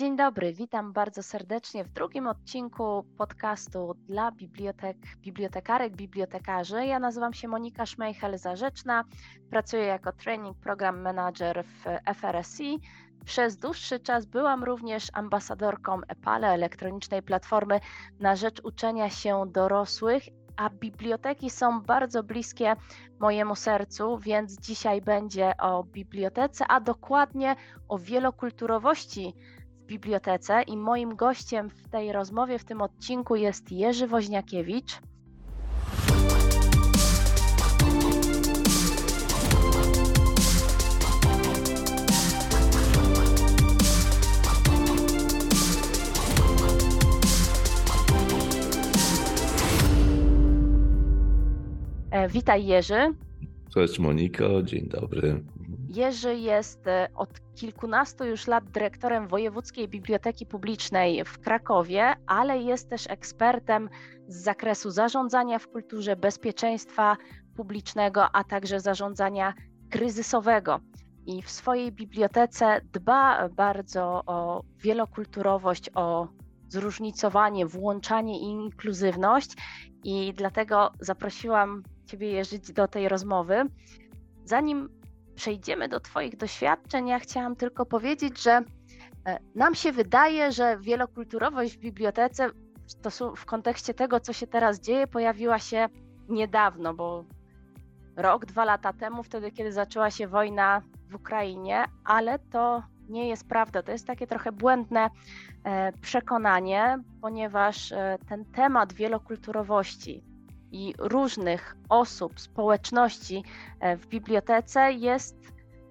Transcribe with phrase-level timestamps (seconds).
[0.00, 6.86] Dzień dobry, witam bardzo serdecznie w drugim odcinku podcastu dla bibliotek, bibliotekarek, bibliotekarzy.
[6.86, 9.04] Ja nazywam się Monika Szmejchel-Zarzeczna,
[9.50, 11.84] pracuję jako Training Program Manager w
[12.14, 12.80] FRSI.
[13.24, 17.80] Przez dłuższy czas byłam również ambasadorką EPALE, elektronicznej platformy
[18.20, 20.22] na rzecz uczenia się dorosłych,
[20.56, 22.76] a biblioteki są bardzo bliskie
[23.18, 27.56] mojemu sercu, więc dzisiaj będzie o bibliotece, a dokładnie
[27.88, 29.34] o wielokulturowości
[29.90, 35.00] bibliotece i moim gościem w tej rozmowie, w tym odcinku jest Jerzy Woźniakiewicz.
[52.10, 53.14] E, witaj Jerzy.
[53.74, 55.44] Cześć Moniko, dzień dobry.
[55.88, 62.90] Jerzy jest e, od kilkunastu już lat dyrektorem Wojewódzkiej Biblioteki Publicznej w Krakowie, ale jest
[62.90, 63.88] też ekspertem
[64.28, 67.16] z zakresu zarządzania w kulturze, bezpieczeństwa
[67.56, 69.54] publicznego, a także zarządzania
[69.90, 70.80] kryzysowego.
[71.26, 76.28] I w swojej bibliotece dba bardzo o wielokulturowość, o
[76.68, 79.50] zróżnicowanie, włączanie i inkluzywność.
[80.04, 83.64] I dlatego zaprosiłam Ciebie, Jerzy, do tej rozmowy.
[84.44, 84.88] Zanim
[85.34, 88.62] przejdziemy do Twoich doświadczeń, ja chciałam tylko powiedzieć, że
[89.26, 92.50] e, nam się wydaje, że wielokulturowość w bibliotece
[93.36, 95.88] w kontekście tego, co się teraz dzieje, pojawiła się
[96.28, 97.24] niedawno, bo
[98.16, 103.48] rok, dwa lata temu, wtedy, kiedy zaczęła się wojna w Ukrainie, ale to nie jest
[103.48, 103.82] prawda.
[103.82, 105.10] To jest takie trochę błędne
[105.64, 110.29] e, przekonanie, ponieważ e, ten temat wielokulturowości,
[110.72, 113.44] i różnych osób, społeczności
[113.80, 115.36] e, w bibliotece jest,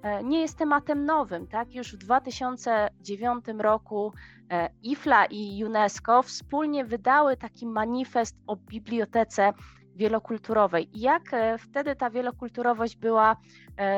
[0.02, 1.47] e, nie jest tematem nowym.
[1.47, 1.75] Tak?
[1.75, 4.13] Już w 2009 roku
[4.52, 9.53] e, IFLA i UNESCO wspólnie wydały taki manifest o bibliotece
[9.95, 10.97] wielokulturowej.
[10.97, 11.23] I jak
[11.59, 13.36] wtedy ta wielokulturowość była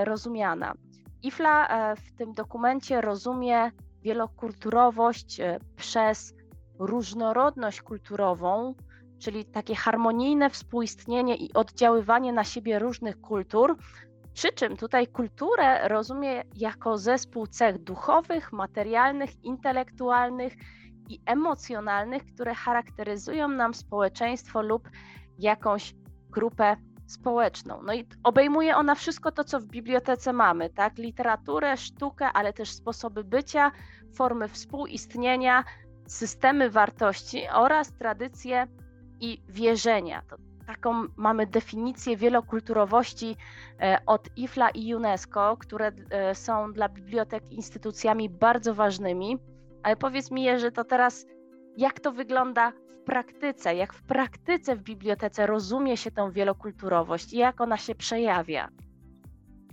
[0.04, 0.74] rozumiana?
[1.24, 3.72] IFLA w tym dokumencie rozumie
[4.04, 5.42] wielokulturowość
[5.76, 6.34] przez
[6.80, 8.76] różnorodność kulturową,
[9.22, 13.78] czyli takie harmonijne współistnienie i oddziaływanie na siebie różnych kultur.
[14.34, 20.54] Przy czym tutaj kulturę rozumie jako zespół cech duchowych, materialnych, intelektualnych
[21.10, 24.90] i emocjonalnych, które charakteryzują nam społeczeństwo lub
[25.40, 25.94] jakąś
[26.30, 26.76] grupę
[27.08, 27.82] społeczną.
[27.84, 30.98] No i obejmuje ona wszystko to, co w bibliotece mamy, tak?
[30.98, 33.72] Literaturę, sztukę, ale też sposoby bycia,
[34.16, 35.64] formy współistnienia,
[36.08, 38.68] systemy wartości oraz tradycje
[39.22, 40.22] i wierzenia.
[40.30, 40.36] To
[40.68, 43.36] taką mamy definicję wielokulturowości
[43.82, 49.38] e, od IFLA i UNESCO, które e, są dla bibliotek instytucjami bardzo ważnymi.
[49.84, 51.26] Ale powiedz mi, że to teraz
[51.78, 57.38] jak to wygląda w praktyce, jak w praktyce w bibliotece rozumie się tę wielokulturowość i
[57.38, 58.70] jak ona się przejawia?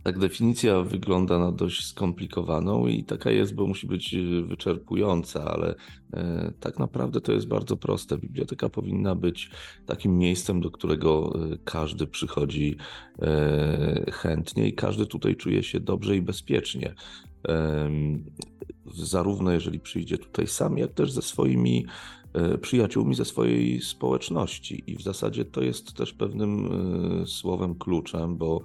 [0.08, 5.74] Tak, definicja wygląda na dość skomplikowaną i taka jest, bo musi być y, wyczerpująca, ale
[6.12, 8.18] e, tak naprawdę to jest bardzo proste.
[8.18, 9.50] Biblioteka powinna być
[9.86, 12.76] takim miejscem, do którego e, każdy przychodzi
[13.22, 16.94] e, chętnie i każdy tutaj czuje się dobrze i bezpiecznie.
[18.94, 21.86] Zarówno jeżeli przyjdzie tutaj sam, jak też ze swoimi
[22.60, 24.84] przyjaciółmi ze swojej społeczności.
[24.86, 26.68] I w zasadzie to jest też pewnym
[27.22, 28.60] e, słowem kluczem, bo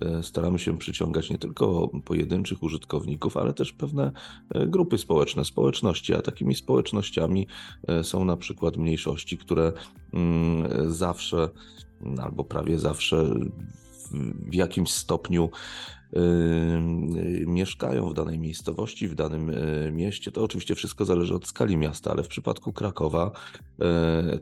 [0.00, 4.12] e, staramy się przyciągać nie tylko pojedynczych użytkowników, ale też pewne
[4.66, 7.46] grupy społeczne, społeczności, a takimi społecznościami
[8.02, 9.72] są na przykład mniejszości, które
[10.14, 11.48] mm, zawsze
[12.22, 13.34] albo prawie zawsze
[14.50, 15.50] w jakimś stopniu
[17.46, 20.32] mieszkają w danej miejscowości, w danym e, mieście.
[20.32, 23.30] To oczywiście wszystko zależy od skali miasta, ale w przypadku Krakowa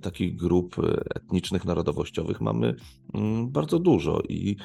[0.00, 0.77] takich grup
[1.15, 2.75] etnicznych, narodowościowych mamy
[3.15, 4.56] mm, bardzo dużo i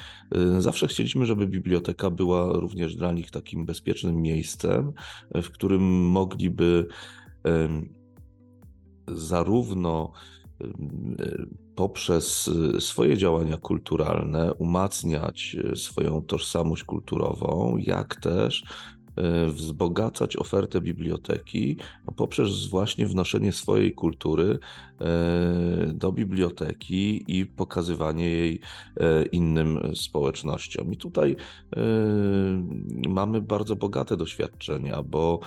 [0.58, 4.92] zawsze chcieliśmy, żeby biblioteka była również dla nich takim bezpiecznym miejscem,
[5.34, 6.86] w którym mogliby
[9.08, 10.12] zarówno
[11.74, 20.80] poprzez y, swoje działania kulturalne umacniać y, swoją tożsamość kulturową, jak też y, wzbogacać ofertę
[20.80, 21.76] biblioteki
[22.16, 24.58] poprzez właśnie wnoszenie swojej kultury
[25.94, 28.60] do biblioteki i pokazywanie jej
[29.32, 30.92] innym społecznościom.
[30.92, 31.36] I tutaj
[33.08, 35.40] mamy bardzo bogate doświadczenia, bo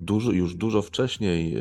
[0.00, 1.56] dużo, już dużo wcześniej,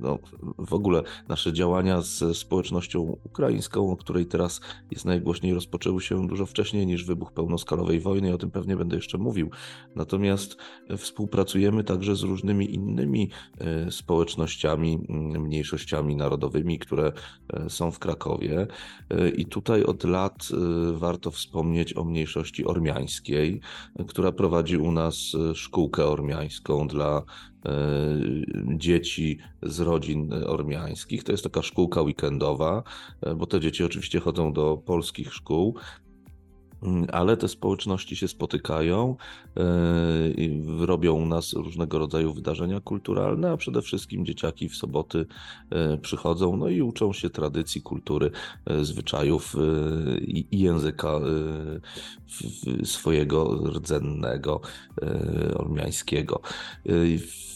[0.00, 0.18] no,
[0.58, 4.60] w ogóle nasze działania z społecznością ukraińską, o której teraz
[4.90, 9.18] jest najgłośniej, rozpoczęły się dużo wcześniej niż wybuch pełnoskalowej wojny, o tym pewnie będę jeszcze
[9.18, 9.50] mówił.
[9.96, 10.56] Natomiast
[10.96, 13.30] współpracujemy także z różnymi innymi
[13.90, 14.98] społecznościami,
[15.38, 17.12] mniejszościami narodowymi, które
[17.68, 18.66] są w Krakowie.
[19.36, 20.48] I tutaj od lat
[20.92, 23.60] warto wspomnieć o mniejszości ormiańskiej,
[24.08, 27.53] która prowadzi u nas szkółkę ormiańską dla e,
[28.76, 31.24] dzieci z rodzin ormiańskich.
[31.24, 32.82] To jest taka szkółka weekendowa,
[33.20, 35.76] e, bo te dzieci oczywiście chodzą do polskich szkół,
[37.12, 39.16] ale te społeczności się spotykają,
[39.56, 39.62] e,
[40.86, 45.26] robią u nas różnego rodzaju wydarzenia kulturalne, a przede wszystkim dzieciaki w soboty
[45.70, 48.30] e, przychodzą no i uczą się tradycji, kultury,
[48.66, 49.56] e, zwyczajów
[50.20, 51.20] i języka
[52.84, 54.60] swojego rdzennego,
[55.54, 56.40] ormiańskiego.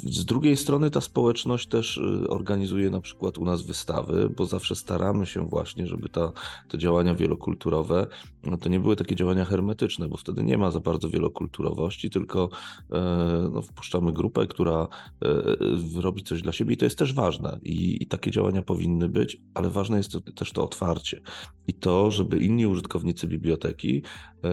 [0.05, 5.27] Z drugiej strony ta społeczność też organizuje na przykład u nas wystawy, bo zawsze staramy
[5.27, 6.33] się właśnie, żeby ta,
[6.69, 8.07] te działania wielokulturowe
[8.45, 12.49] no to nie były takie działania hermetyczne, bo wtedy nie ma za bardzo wielokulturowości, tylko
[12.93, 14.89] e, no, wpuszczamy grupę, która
[15.23, 17.59] e, robi coś dla siebie i to jest też ważne.
[17.63, 21.21] I, I, takie działania powinny być, ale ważne jest też to otwarcie
[21.67, 24.03] i to, żeby inni użytkownicy biblioteki
[24.45, 24.51] e,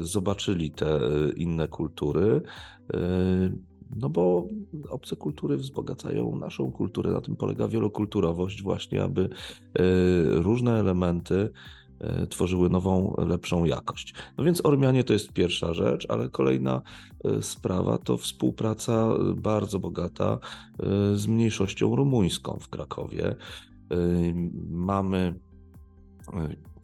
[0.00, 1.00] zobaczyli te
[1.36, 2.42] inne kultury.
[3.96, 4.48] No bo
[4.88, 7.10] obce kultury wzbogacają naszą kulturę.
[7.10, 9.28] Na tym polega wielokulturowość, właśnie, aby
[10.42, 11.50] różne elementy
[12.30, 14.14] tworzyły nową, lepszą jakość.
[14.38, 16.82] No więc Ormianie to jest pierwsza rzecz, ale kolejna
[17.24, 20.38] e, sprawa to współpraca e, bardzo bogata
[21.14, 23.36] z mniejszością rumuńską w Krakowie.
[24.70, 25.34] Mamy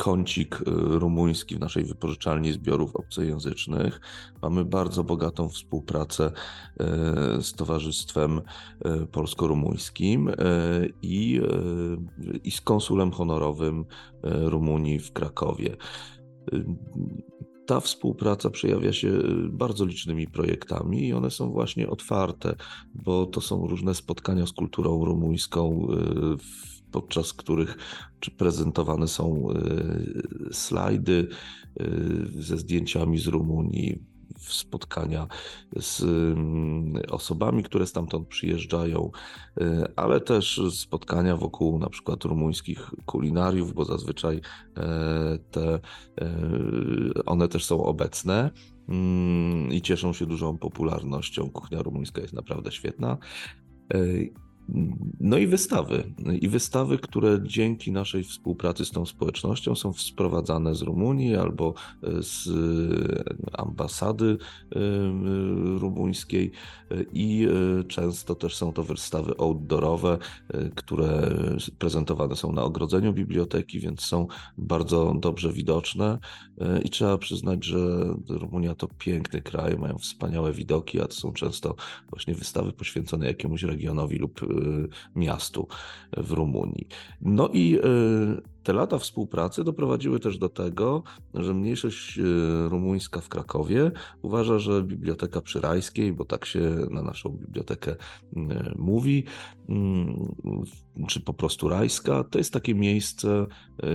[0.03, 0.65] kącik y,
[0.99, 4.01] rumuński w naszej wypożyczalni zbiorów obcojęzycznych.
[4.43, 6.27] Mamy bardzo bogatą współpracę
[7.39, 8.39] y, z Towarzystwem
[8.87, 10.31] y, Polsko-Rumuńskim
[11.03, 11.41] i,
[12.45, 13.85] i z konsulem honorowym
[14.23, 15.77] Rumunii w Krakowie.
[17.67, 19.13] Ta współpraca przejawia się
[19.51, 22.57] bardzo licznymi projektami i one są właśnie otwarte,
[22.95, 25.87] bo to są różne spotkania z kulturą rumuńską
[26.39, 27.77] w podczas których
[28.31, 29.55] prezentowane są e,
[30.53, 31.29] slajdy
[31.81, 31.85] e,
[32.43, 35.27] ze zdjęciami z Rumunii, spotkania
[35.77, 39.11] z mm, osobami, które stamtąd przyjeżdżają,
[39.61, 44.41] e, ale też spotkania wokół na przykład rumuńskich kulinariów, bo zazwyczaj
[45.51, 45.81] te,
[47.27, 48.51] one też są obecne
[48.89, 51.51] mm, i cieszą się dużą popularnością.
[51.51, 53.19] Kuchnia rumuńska jest naprawdę świetna.
[55.21, 56.05] No i wystawy.
[56.41, 61.75] I wystawy, które dzięki naszej współpracy z tą społecznością są sprowadzane z Rumunii albo
[62.21, 64.79] z e, ambasady e,
[65.79, 66.51] rumuńskiej
[67.13, 67.47] i
[67.81, 70.19] e, często też są to wystawy outdoorowe,
[70.75, 71.31] które
[71.79, 74.27] prezentowane są na ogrodzeniu biblioteki, więc są
[74.59, 76.19] bardzo dobrze widoczne
[76.85, 77.79] i trzeba przyznać, że
[78.29, 81.75] Rumunia to piękny kraj, mają wspaniałe widoki, a to są często
[82.11, 84.41] właśnie wystawy poświęcone jakiemuś regionowi lub
[85.17, 85.69] miastu
[86.17, 86.89] w Rumunii.
[87.21, 91.03] No i y, te lata współpracy doprowadziły też do tego,
[91.35, 92.23] że mniejszość y,
[92.69, 93.91] rumuńska w Krakowie
[94.23, 96.61] uważa, że Biblioteka przy Rajskiej, bo tak się
[96.91, 97.97] na naszą bibliotekę
[98.77, 99.25] mówi,
[101.09, 103.47] czy po prostu Rajska, to jest takie miejsce,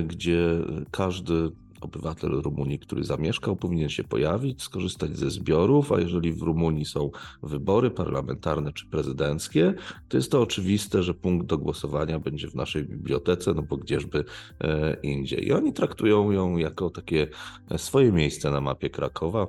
[0.07, 0.59] gdzie
[0.91, 1.51] każdy
[1.81, 7.11] obywatel Rumunii, który zamieszkał, powinien się pojawić, skorzystać ze zbiorów, a jeżeli w Rumunii są
[7.43, 9.73] wybory parlamentarne czy prezydenckie,
[10.07, 14.23] to jest to oczywiste, że punkt do głosowania będzie w naszej bibliotece, no bo gdzieżby
[14.61, 15.47] e, indziej.
[15.47, 17.27] I oni traktują ją jako takie
[17.69, 19.47] e, swoje miejsce na mapie Krakowa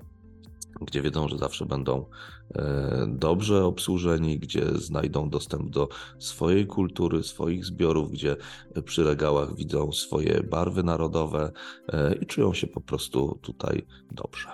[0.80, 2.06] gdzie wiedzą, że zawsze będą
[2.54, 8.37] e, dobrze obsłużeni, gdzie znajdą dostęp do swojej kultury, swoich zbiorów, gdzie
[8.85, 11.52] przy regałach widzą swoje barwy narodowe
[11.88, 14.49] e, i czują się po prostu tutaj dobrze.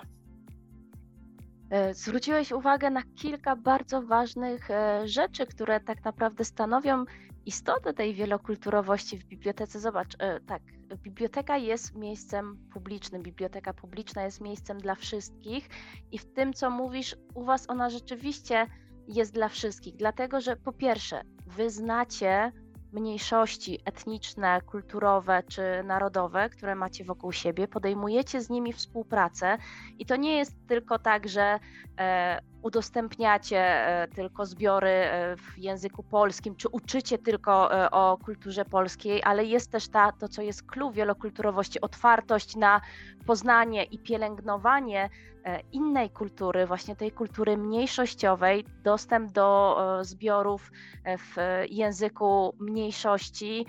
[1.69, 4.67] E, zwróciłeś uwagę na kilka bardzo ważnych
[5.05, 7.05] rzeczy, które tak naprawdę stanowią
[7.45, 9.79] istotę tej wielokulturowości w bibliotece.
[9.79, 10.61] Zobacz, tak,
[10.97, 15.69] biblioteka jest miejscem publicznym, biblioteka publiczna jest miejscem dla wszystkich
[16.11, 18.67] i w tym, co mówisz, u Was ona rzeczywiście
[19.07, 22.51] jest dla wszystkich, dlatego że po pierwsze, wy znacie
[22.91, 29.57] mniejszości etniczne, kulturowe czy narodowe, które macie wokół siebie, podejmujecie z nimi współpracę
[29.99, 31.59] i to nie jest tylko tak, że
[31.99, 39.21] e, udostępniacie e, tylko zbiory e, w języku polskim, czy uczycie tylko o kulturze polskiej,
[39.23, 42.81] ale jest też ta, to, co jest clue wielokulturowości, otwartość na
[43.25, 45.09] poznanie i pielęgnowanie
[45.45, 50.71] E, innej kultury, właśnie tej kultury mniejszościowej, dostęp do e, zbiorów
[51.03, 51.35] e, w
[51.69, 53.65] języku mniejszości,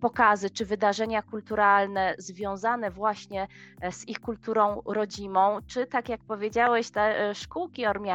[0.00, 3.48] pokazy czy wydarzenia kulturalne związane właśnie
[3.90, 8.11] z ich kulturą rodzimą, czy tak jak powiedziałeś, te szkółki ormiańskie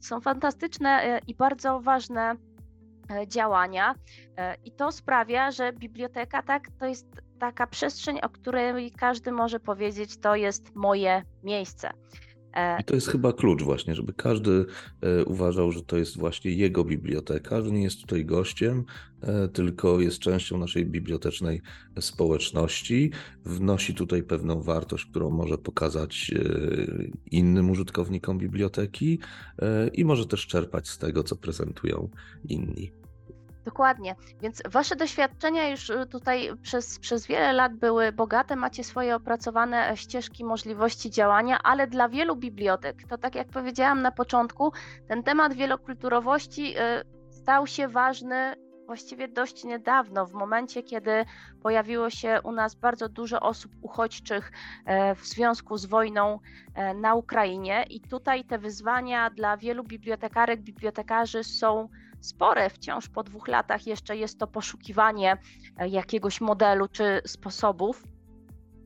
[0.00, 2.34] są fantastyczne i bardzo ważne
[3.26, 3.94] działania
[4.64, 7.06] i to sprawia, że biblioteka tak to jest
[7.38, 11.90] taka przestrzeń, o której każdy może powiedzieć, to jest moje miejsce.
[12.54, 14.66] E, I to jest chyba klucz właśnie, żeby każdy
[15.00, 18.84] e, uważał, że to jest właśnie jego biblioteka, że nie jest tutaj gościem,
[19.22, 21.62] e, tylko jest częścią naszej bibliotecznej
[22.00, 23.10] społeczności,
[23.44, 26.30] wnosi tutaj pewną wartość, którą może pokazać
[27.30, 29.18] innym użytkownikom biblioteki
[29.92, 32.08] i może też czerpać z tego, co prezentują
[32.48, 32.99] inni.
[33.70, 34.14] Dokładnie.
[34.40, 39.96] Więc wasze doświadczenia już y, tutaj przez, przez wiele lat były bogate, macie swoje opracowane
[39.96, 44.72] ścieżki możliwości działania, ale dla wielu bibliotek, to tak jak powiedziałam na początku,
[45.08, 46.80] ten temat wielokulturowości y,
[47.30, 48.54] stał się ważny
[48.90, 51.24] właściwie dość niedawno, w momencie, kiedy
[51.62, 54.52] pojawiło się u nas bardzo dużo osób uchodźczych
[54.84, 56.38] e, w związku z wojną
[56.74, 61.88] e, na Ukrainie, i tutaj te wyzwania dla wielu bibliotekarek, bibliotekarzy są
[62.20, 62.70] spore.
[62.70, 65.36] Wciąż po dwóch latach jeszcze jest to poszukiwanie
[65.76, 68.02] e, jakiegoś modelu czy sposobów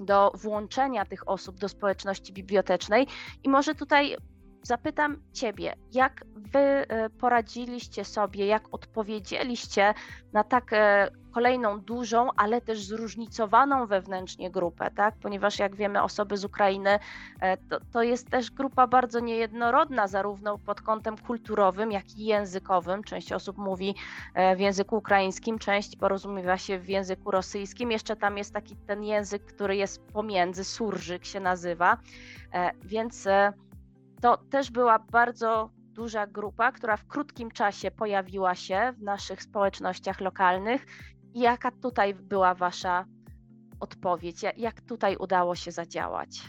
[0.01, 3.07] do włączenia tych osób do społeczności bibliotecznej.
[3.43, 4.17] I może tutaj
[4.65, 9.95] zapytam Ciebie, jak Wy e, poradziliście sobie, jak odpowiedzieliście
[10.33, 15.15] na tak e, kolejną dużą, ale też zróżnicowaną wewnętrznie grupę, tak?
[15.23, 16.99] ponieważ jak wiemy, osoby z Ukrainy
[17.41, 23.05] e, to, to jest też grupa bardzo niejednorodna, zarówno pod kątem kulturowym, jak i językowym.
[23.05, 23.95] Część osób mówi
[24.57, 27.93] w języku ukraińskim, część porozumiewa się w języku rosyjskim.
[27.93, 31.97] Jeszcze tam jest taki ten język, który jest pomiędzy, surżyk się nazywa.
[32.85, 33.29] Więc
[34.25, 40.21] to też była bardzo duża grupa, która w krótkim czasie pojawiła się w naszych społecznościach
[40.21, 40.87] lokalnych.
[41.35, 43.05] Jaka tutaj była Wasza
[43.81, 44.43] odpowiedź?
[44.57, 46.41] Jak tutaj udało się zadziałać?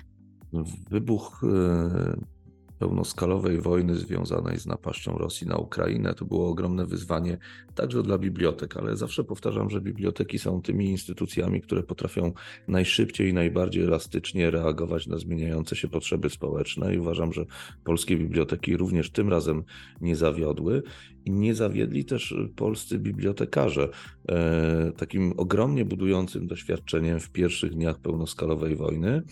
[0.89, 2.34] Wybuch e,
[2.79, 6.13] pełnoskalowej wojny związanej z napaścią Rosji na Ukrainę.
[6.13, 7.37] To było ogromne wyzwanie
[7.75, 12.33] także dla bibliotek, ale zawsze powtarzam, że biblioteki są tymi instytucjami, które potrafią
[12.67, 17.45] najszybciej i najbardziej elastycznie reagować na zmieniające się potrzeby społeczne i uważam, że
[17.83, 19.63] polskie biblioteki również tym razem
[20.01, 20.83] nie zawiodły.
[21.25, 23.89] I nie zawiedli też polscy bibliotekarze.
[24.29, 29.23] E, takim ogromnie budującym doświadczeniem w pierwszych dniach pełnoskalowej wojny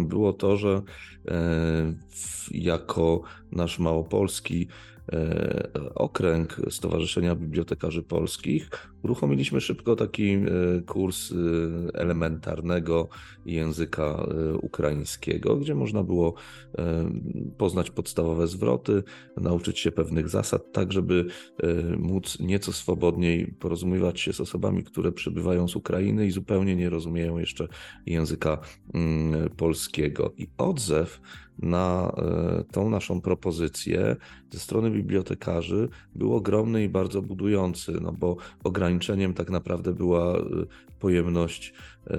[0.00, 0.82] było to, że
[1.28, 1.92] e,
[2.50, 4.68] jako nasz małopolski
[5.94, 8.70] okręg Stowarzyszenia Bibliotekarzy Polskich,
[9.02, 10.40] uruchomiliśmy szybko taki e,
[10.86, 11.34] kurs e,
[11.94, 13.08] elementarnego
[13.46, 14.26] języka
[14.62, 16.34] ukraińskiego, gdzie można było
[17.58, 19.02] poznać podstawowe zwroty,
[19.36, 21.26] nauczyć się pewnych zasad, tak żeby
[21.98, 27.38] móc nieco swobodniej porozumiewać się z osobami, które przybywają z Ukrainy i zupełnie nie rozumieją
[27.38, 27.68] jeszcze
[28.06, 28.58] języka
[28.94, 30.32] mm, polskiego.
[30.36, 31.20] I odzew
[31.58, 34.16] na e, tą naszą propozycję
[34.50, 40.42] ze strony bibliotekarzy był ogromny i bardzo budujący, no bo ograniczeniem tak naprawdę była e,
[41.00, 41.72] pojemność
[42.06, 42.18] e,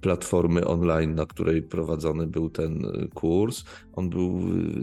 [0.00, 2.82] platformy online, na której prowadzony był ten
[3.14, 3.64] kurs.
[3.92, 4.40] On był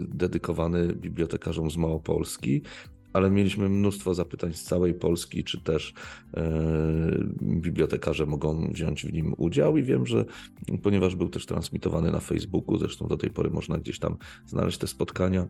[0.08, 2.62] dedykowany bibliotekarzom z Małopolski
[3.18, 5.94] ale mieliśmy mnóstwo zapytań z całej Polski, czy też
[6.34, 6.50] e,
[7.42, 9.76] bibliotekarze mogą wziąć w nim udział.
[9.76, 10.24] I wiem, że
[10.82, 14.86] ponieważ był też transmitowany na Facebooku, zresztą do tej pory można gdzieś tam znaleźć te
[14.86, 15.48] spotkania,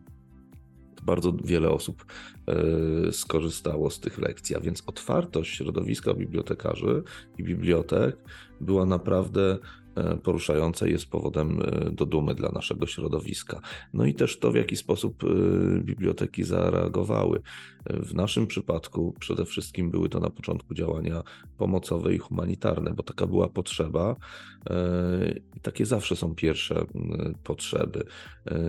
[1.02, 2.04] bardzo wiele osób
[2.46, 7.02] e, skorzystało z tych lekcji, a więc otwartość środowiska bibliotekarzy
[7.38, 8.16] i bibliotek
[8.60, 9.58] była naprawdę
[10.22, 13.60] poruszające jest powodem e, do dumy dla naszego środowiska.
[13.92, 15.28] No i też to, w jaki sposób e,
[15.80, 17.40] biblioteki zareagowały.
[17.86, 21.22] W naszym przypadku przede wszystkim były to na początku działania
[21.58, 24.16] pomocowe i humanitarne, bo taka była potrzeba
[25.56, 26.84] i takie zawsze są pierwsze
[27.44, 28.04] potrzeby.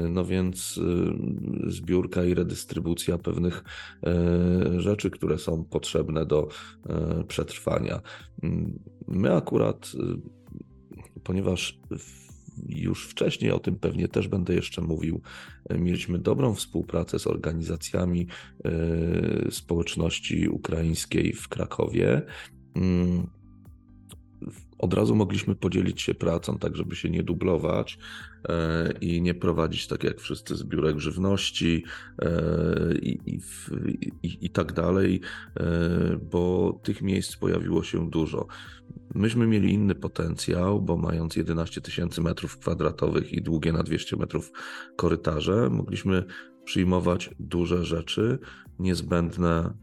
[0.10, 0.80] No więc
[1.68, 3.64] zbiórka i redystrybucja pewnych
[4.78, 6.48] rzeczy, które są potrzebne do
[7.28, 8.02] przetrwania.
[9.08, 9.92] My akurat
[11.24, 11.80] ponieważ
[12.70, 15.22] już wcześniej o tym pewnie też będę jeszcze mówił.
[15.70, 18.28] Mieliśmy dobrą współpracę z organizacjami
[18.66, 22.22] e, społeczności ukraińskiej w Krakowie.
[22.76, 23.28] Mm,
[24.80, 28.00] od razu mogliśmy podzielić się pracą, tak żeby się nie dublować
[28.50, 31.84] e, i nie prowadzić tak jak wszyscy zbiórek żywności
[32.22, 32.32] e,
[33.02, 33.40] i, i,
[34.24, 35.22] i, i tak dalej,
[35.58, 38.48] e, bo tych miejsc pojawiło się dużo.
[39.16, 44.52] Myśmy mieli inny potencjał, bo mając 11 tysięcy metrów kwadratowych i długie na 200 metrów
[44.96, 46.24] korytarze, mogliśmy
[46.64, 48.40] przyjmować duże rzeczy
[48.80, 49.74] niezbędne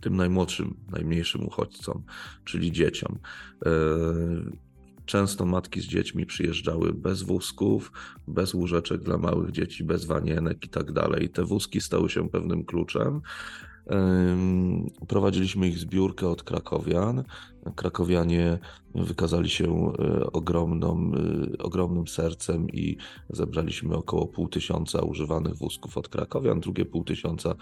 [0.00, 2.02] tym najmłodszym, najmniejszym uchodźcom,
[2.44, 3.18] czyli dzieciom.
[3.66, 3.70] E,
[5.06, 7.92] często matki z dziećmi przyjeżdżały bez wózków,
[8.28, 11.30] bez łóżeczek dla małych dzieci, bez wanienek i tak dalej.
[11.30, 13.20] Te wózki stały się pewnym kluczem.
[15.08, 17.24] Prowadziliśmy ich zbiórkę od krakowian.
[17.76, 18.58] Krakowianie
[18.94, 21.12] wykazali się e, ogromną,
[21.58, 22.96] e, ogromnym sercem i
[23.30, 27.54] zebraliśmy około pół tysiąca używanych wózków od krakowian, drugie pół tysiąca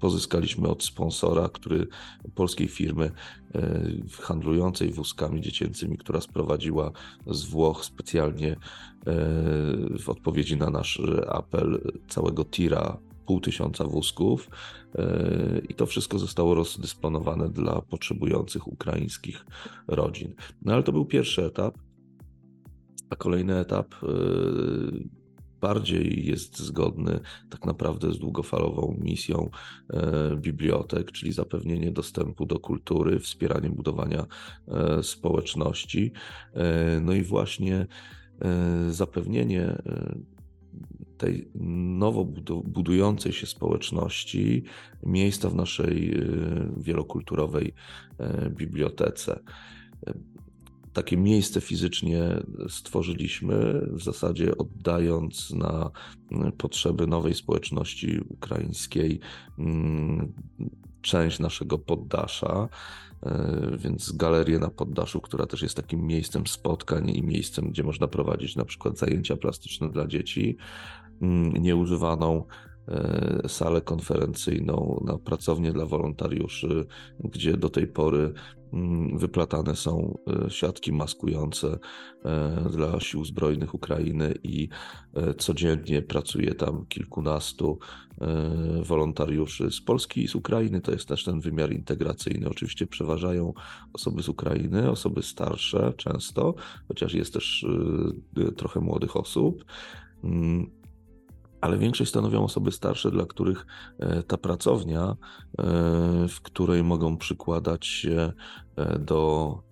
[0.00, 1.86] pozyskaliśmy od sponsora, który
[2.34, 3.10] polskiej firmy
[3.54, 3.80] e,
[4.20, 6.92] handlującej wózkami dziecięcymi, która sprowadziła
[7.26, 8.56] z Włoch specjalnie e,
[9.98, 12.98] w odpowiedzi na nasz apel całego tira
[13.30, 14.50] pół tysiąca wózków
[14.94, 19.46] e, i to wszystko zostało rozdysponowane dla potrzebujących ukraińskich
[19.88, 20.34] rodzin.
[20.62, 21.78] No ale to był pierwszy etap,
[23.10, 23.94] a kolejny etap
[25.60, 27.20] bardziej jest zgodny
[27.50, 29.50] tak naprawdę z długofalową misją
[29.90, 34.26] e, bibliotek, czyli zapewnienie dostępu do kultury, wspieranie budowania
[34.68, 36.12] e, społeczności.
[36.54, 37.86] E, no i właśnie
[38.88, 39.82] zapewnienie
[41.20, 41.50] tej
[41.98, 42.24] nowo
[42.64, 44.64] budującej się społeczności
[45.02, 46.14] miejsca w naszej
[46.76, 47.74] wielokulturowej
[48.50, 49.40] bibliotece
[50.92, 52.22] takie miejsce fizycznie
[52.68, 55.90] stworzyliśmy, w zasadzie oddając na
[56.58, 59.20] potrzeby nowej społeczności ukraińskiej
[61.02, 62.68] część naszego poddasza.
[63.78, 68.56] Więc galerię na poddaszu, która też jest takim miejscem spotkań i miejscem, gdzie można prowadzić
[68.56, 70.56] na przykład zajęcia plastyczne dla dzieci,
[71.60, 72.44] nieużywaną
[72.88, 76.86] e, salę konferencyjną, na pracownię dla wolontariuszy,
[77.24, 78.32] gdzie do tej pory
[78.72, 81.78] Mm, wyplatane są e, siatki maskujące
[82.24, 84.68] e, dla sił zbrojnych Ukrainy i
[85.38, 87.78] codziennie pracuje tam kilkunastu
[88.82, 90.80] wolontariuszy z Polski i z Ukrainy.
[90.80, 92.48] To jest też ten wymiar integracyjny.
[92.48, 93.52] Oczywiście przeważają
[93.92, 96.54] osoby z Ukrainy, osoby starsze często,
[96.88, 97.66] chociaż jest też
[98.56, 99.64] trochę młodych osób.
[101.60, 103.66] Ale większość stanowią osoby starsze, dla których
[103.98, 105.16] e, ta pracownia, e,
[106.28, 108.32] w której mogą przykładać się
[108.76, 109.69] e, do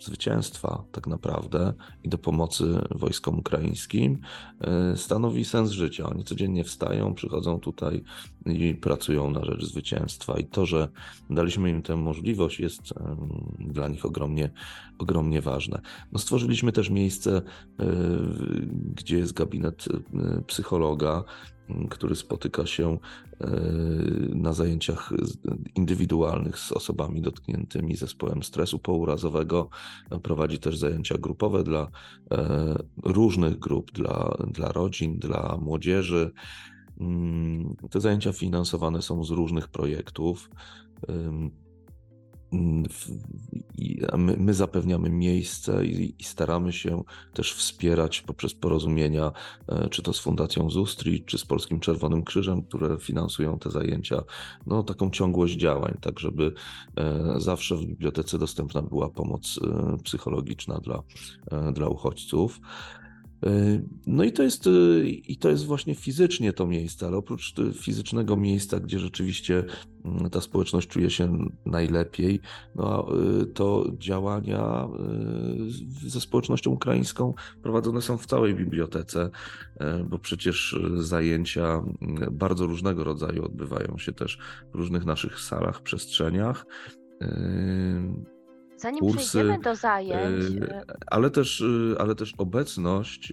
[0.00, 1.72] zwycięstwa tak naprawdę
[2.04, 4.18] i do pomocy wojskom ukraińskim
[4.60, 6.06] e, stanowi sens życia.
[6.06, 8.04] Oni codziennie wstają, przychodzą tutaj
[8.46, 10.88] i pracują na rzecz zwycięstwa i to, że
[11.30, 12.94] daliśmy im tę możliwość jest
[13.58, 14.50] dla nich ogromnie,
[14.98, 15.80] ogromnie ważne.
[16.12, 17.42] No stworzyliśmy też miejsce, e,
[18.94, 21.24] gdzie jest gabinet e, psychologa,
[21.90, 22.98] który spotyka się
[23.40, 23.46] e,
[24.34, 25.12] na zajęciach
[25.74, 29.68] indywidualnych z osobami dotkniętymi zespołem stresu pourazowego.
[30.22, 31.90] Prowadzi też zajęcia grupowe dla
[32.30, 36.32] e, różnych grup, dla, dla rodzin, dla młodzieży.
[37.00, 40.50] Mm, te zajęcia finansowane są z różnych projektów.
[42.52, 49.32] My, my, zapewniamy miejsce i, i, staramy się też wspierać poprzez porozumienia,
[49.68, 54.22] e, czy to z Fundacją Zustri, czy z Polskim Czerwonym Krzyżem, które finansują te zajęcia,
[54.66, 56.52] no taką ciągłość działań, tak żeby
[56.96, 61.02] e, zawsze w bibliotece dostępna była pomoc e, psychologiczna dla,
[61.72, 62.60] dla uchodźców.
[63.46, 64.70] E, no i to jest, e,
[65.08, 69.64] i to jest właśnie fizycznie to miejsce, ale oprócz fizycznego miejsca, gdzie rzeczywiście
[70.04, 72.40] mm, ta społeczność czuje się najlepiej,
[72.74, 73.08] no,
[73.42, 74.88] e, to działania
[76.06, 79.30] ze społecznością ukraińską prowadzone są w całej bibliotece,
[80.08, 84.38] bo przecież zajęcia mm, bardzo różnego rodzaju odbywają się też
[84.72, 86.66] w różnych naszych salach, przestrzeniach.
[88.78, 90.44] Zanim kursy, przejdziemy do zajęć.
[90.44, 93.32] Y, y, ale też, y, ale też obecność.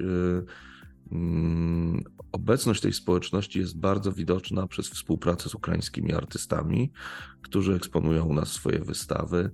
[1.12, 6.92] Mm, obecność tej społeczności jest bardzo widoczna przez współpracę z ukraińskimi artystami,
[7.42, 9.52] którzy eksponują u nas swoje wystawy,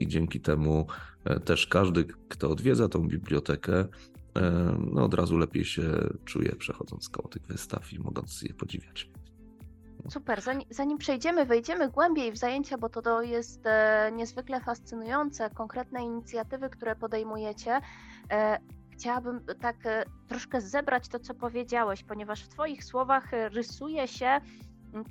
[0.00, 0.86] i dzięki temu
[1.44, 3.84] też każdy, kto odwiedza tą bibliotekę,
[4.92, 5.82] no od razu lepiej się
[6.24, 9.10] czuje, przechodząc koło tych wystaw i mogąc je podziwiać.
[10.08, 10.40] Super.
[10.40, 16.02] Zanim, zanim przejdziemy, wejdziemy głębiej w zajęcia, bo to, to jest e, niezwykle fascynujące, konkretne
[16.02, 17.80] inicjatywy, które podejmujecie.
[18.30, 18.58] E,
[18.92, 24.40] chciałabym tak e, troszkę zebrać to, co powiedziałeś, ponieważ w Twoich słowach rysuje się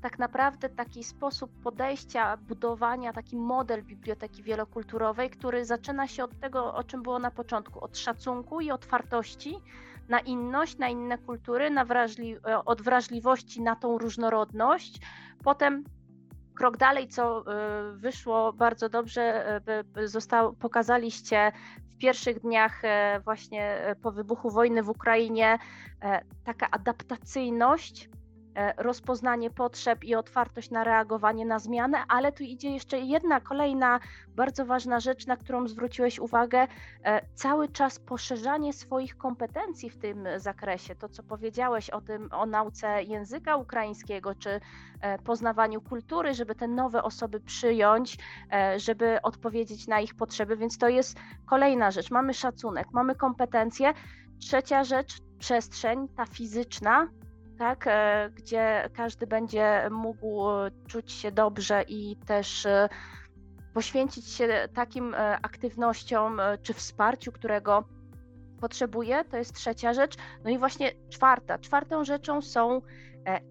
[0.02, 6.74] tak naprawdę taki sposób podejścia, budowania, taki model biblioteki wielokulturowej, który zaczyna się od tego,
[6.74, 9.56] o czym było na początku, od szacunku i otwartości
[10.10, 15.00] na inność, na inne kultury, na wrażli e, od wrażliwości na tą różnorodność.
[15.44, 15.84] Potem
[16.56, 19.22] krok dalej, co e, wyszło bardzo dobrze,
[19.96, 21.52] e, zostało, pokazaliście
[21.96, 22.82] w pierwszych dniach
[23.24, 25.60] właśnie po wybuchu wojny w Ukrainie,
[26.44, 28.10] taka adaptacyjność
[28.78, 34.66] rozpoznanie potrzeb i otwartość na reagowanie na zmianę, ale tu idzie jeszcze jedna kolejna bardzo
[34.66, 36.68] ważna rzecz, na którą zwróciłeś uwagę,
[37.04, 40.96] e, cały czas poszerzanie swoich kompetencji w tym zakresie.
[40.96, 44.60] To, co powiedziałeś o tym, o nauce języka ukraińskiego, czy
[45.02, 48.18] e, poznawaniu kultury, żeby te nowe osoby przyjąć,
[48.78, 52.12] żeby odpowiedzieć na ich potrzeby, więc to jest kolejna rzecz.
[52.12, 53.94] Mamy szacunek, mamy kompetencje.
[54.40, 57.08] Trzecia rzecz, przestrzeń, ta fizyczna,
[57.58, 60.44] tak, e, gdzie każdy będzie mógł
[60.88, 62.90] czuć się dobrze i też e,
[63.74, 67.84] poświęcić się takim e, aktywnościom czy wsparciu, którego
[68.62, 69.26] potrzebuje.
[69.26, 70.16] To jest trzecia rzecz.
[70.44, 71.60] No i właśnie czwarta.
[71.60, 72.82] Czwartą rzeczą są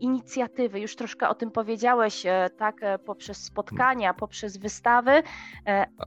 [0.01, 0.81] inicjatywy.
[0.81, 2.23] Już troszkę o tym powiedziałeś,
[2.57, 5.23] tak, poprzez spotkania, poprzez wystawy,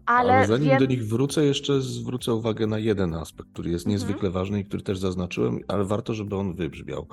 [0.05, 0.33] ale.
[0.33, 0.79] ale zanim wiem...
[0.79, 3.91] do nich wrócę, jeszcze zwrócę uwagę na jeden aspekt, który jest mhm.
[3.91, 4.33] niezwykle mhm.
[4.33, 7.07] ważny i który też zaznaczyłem, ale warto, żeby on wybrzmiał.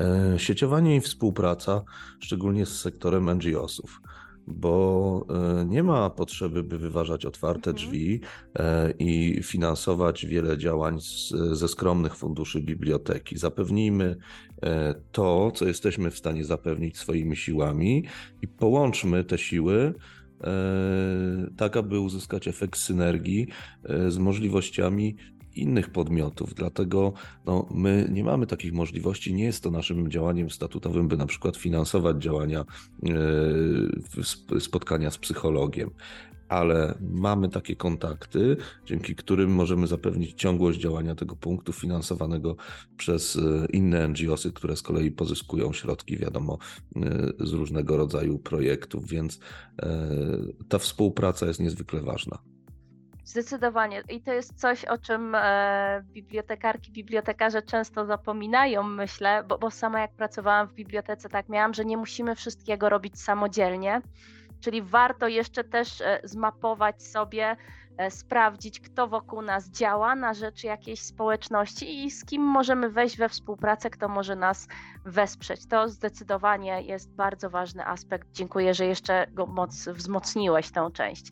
[0.00, 1.82] E, sieciowanie i współpraca,
[2.20, 4.00] szczególnie z sektorem NGO-sów
[4.46, 5.26] bo
[5.60, 7.76] e, nie ma potrzeby, by wyważać otwarte mhm.
[7.76, 8.20] drzwi
[8.58, 13.38] e, i finansować wiele działań z, ze skromnych funduszy biblioteki.
[13.38, 14.16] Zapewnijmy
[15.12, 18.04] to, co jesteśmy w stanie zapewnić swoimi siłami
[18.42, 19.94] i połączmy te siły
[21.56, 23.46] tak, aby uzyskać efekt synergii
[24.08, 25.16] z możliwościami
[25.58, 26.54] innych podmiotów.
[26.54, 27.12] Dlatego
[27.46, 29.34] no, my nie mamy takich możliwości.
[29.34, 32.64] Nie jest to naszym działaniem statutowym, by na przykład finansować działania,
[34.54, 35.90] e, spotkania z psychologiem
[36.48, 42.56] ale mamy takie kontakty, dzięki którym możemy zapewnić ciągłość działania tego punktu finansowanego
[42.96, 46.58] przez e, inne NGOsy, które z kolei pozyskują środki, wiadomo,
[46.96, 47.00] e,
[47.40, 49.40] z różnego rodzaju projektów, więc
[50.68, 52.38] ta współpraca jest niezwykle ważna.
[53.26, 54.02] Zdecydowanie.
[54.08, 60.00] I to jest coś, o czym e, bibliotekarki, bibliotekarze często zapominają, myślę, bo, bo sama
[60.00, 64.00] jak pracowałam w bibliotece, tak miałam, że nie musimy wszystkiego robić samodzielnie.
[64.60, 67.56] Czyli warto jeszcze też e, zmapować sobie,
[67.98, 73.16] e, sprawdzić, kto wokół nas działa na rzecz jakiejś społeczności i z kim możemy wejść
[73.16, 74.68] we współpracę, kto może nas
[75.04, 75.66] wesprzeć.
[75.68, 78.28] To zdecydowanie jest bardzo ważny aspekt.
[78.32, 81.30] Dziękuję, że jeszcze go moc wzmocniłeś tę część.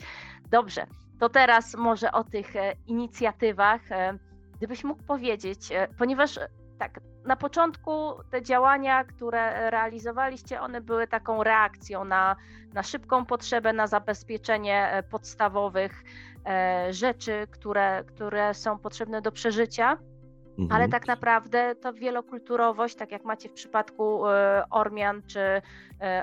[0.50, 0.87] Dobrze,
[1.18, 4.18] to teraz może o tych e, inicjatywach, e,
[4.57, 6.40] gdybyś mógł powiedzieć, e, ponieważ
[6.79, 12.37] tak, na początku te działania, które realizowaliście, one były taką reakcją na,
[12.72, 16.03] na szybką potrzebę, na zabezpieczenie podstawowych
[16.90, 19.98] rzeczy, które, które są potrzebne do przeżycia.
[20.58, 20.72] Mhm.
[20.72, 24.20] Ale tak naprawdę to wielokulturowość, tak jak macie w przypadku
[24.70, 25.62] Ormian czy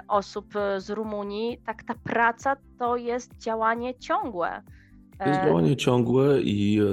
[0.08, 4.62] osób z Rumunii, tak ta praca to jest działanie ciągłe.
[5.24, 6.86] To jest działanie ciągłe i e,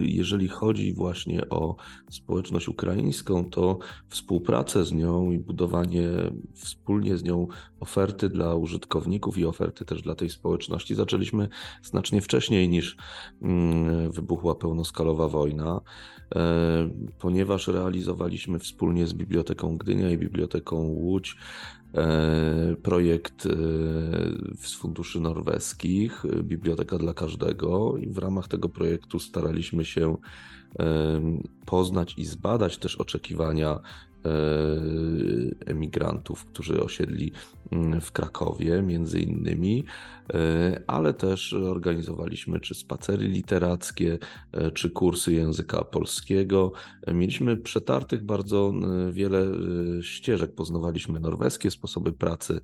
[0.00, 1.76] jeżeli chodzi właśnie o
[2.10, 6.08] społeczność ukraińską, to współpracę z nią i budowanie
[6.54, 7.46] wspólnie z nią
[7.80, 10.94] oferty dla użytkowników i oferty też dla tej społeczności.
[10.94, 11.48] Zaczęliśmy
[11.82, 12.96] znacznie wcześniej niż
[13.42, 15.80] mm, wybuchła pełnoskalowa wojna,
[16.34, 16.40] e,
[17.18, 21.75] ponieważ realizowaliśmy wspólnie z Biblioteką Gdynia i Biblioteką Łódź E,
[22.82, 23.50] projekt e,
[24.56, 30.16] z funduszy norweskich, e, Biblioteka dla każdego, i w ramach tego projektu staraliśmy się
[31.66, 33.80] poznać i zbadać też oczekiwania
[34.15, 34.15] E,
[35.66, 37.32] emigrantów, którzy osiedli
[37.72, 39.84] mm, w Krakowie, między innymi,
[40.34, 44.18] e, ale też organizowaliśmy czy spacery literackie,
[44.52, 46.72] e, czy kursy języka polskiego.
[47.14, 48.72] Mieliśmy przetartych bardzo
[49.12, 49.46] wiele
[50.02, 52.60] ścieżek, poznawaliśmy norweskie sposoby pracy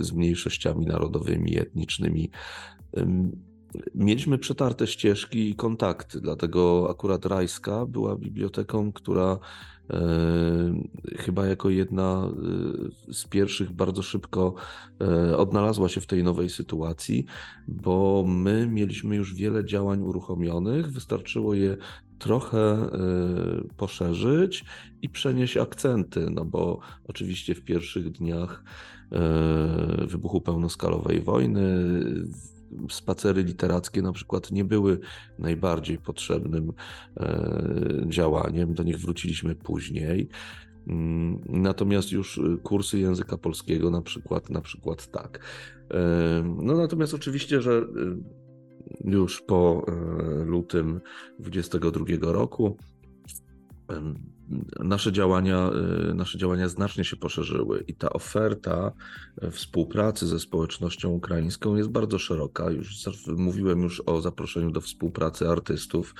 [0.00, 2.30] z mniejszościami narodowymi, etnicznymi.
[3.94, 9.38] Mieliśmy przetarte ścieżki i kontakty, dlatego akurat Rajska była biblioteką, która
[9.90, 9.98] e,
[11.16, 12.30] chyba jako jedna
[13.08, 14.54] e, z pierwszych bardzo szybko
[15.00, 17.26] e, odnalazła się w tej nowej sytuacji,
[17.68, 21.76] bo my mieliśmy już wiele działań uruchomionych, wystarczyło je
[22.18, 22.90] trochę
[23.76, 24.64] poszerzyć
[25.02, 28.64] i przenieść akcenty, no bo oczywiście w pierwszych dniach
[30.08, 31.84] wybuchu pełnoskalowej wojny
[32.90, 34.98] spacery literackie na przykład nie były
[35.38, 36.72] najbardziej potrzebnym
[37.16, 40.28] e, działaniem, do nich wróciliśmy później.
[40.88, 45.40] Mm, natomiast już kursy języka polskiego na przykład, na przykład tak.
[46.56, 47.82] No natomiast oczywiście, że
[49.04, 49.86] już po
[50.46, 51.00] lutym
[51.38, 52.76] 2022 roku
[54.80, 55.70] nasze działania,
[56.10, 58.92] y, nasze działania znacznie się poszerzyły i ta oferta
[59.42, 62.70] e, współpracy ze społecznością ukraińską jest bardzo szeroka.
[62.70, 66.14] Już mówiłem już o zaproszeniu do współpracy artystów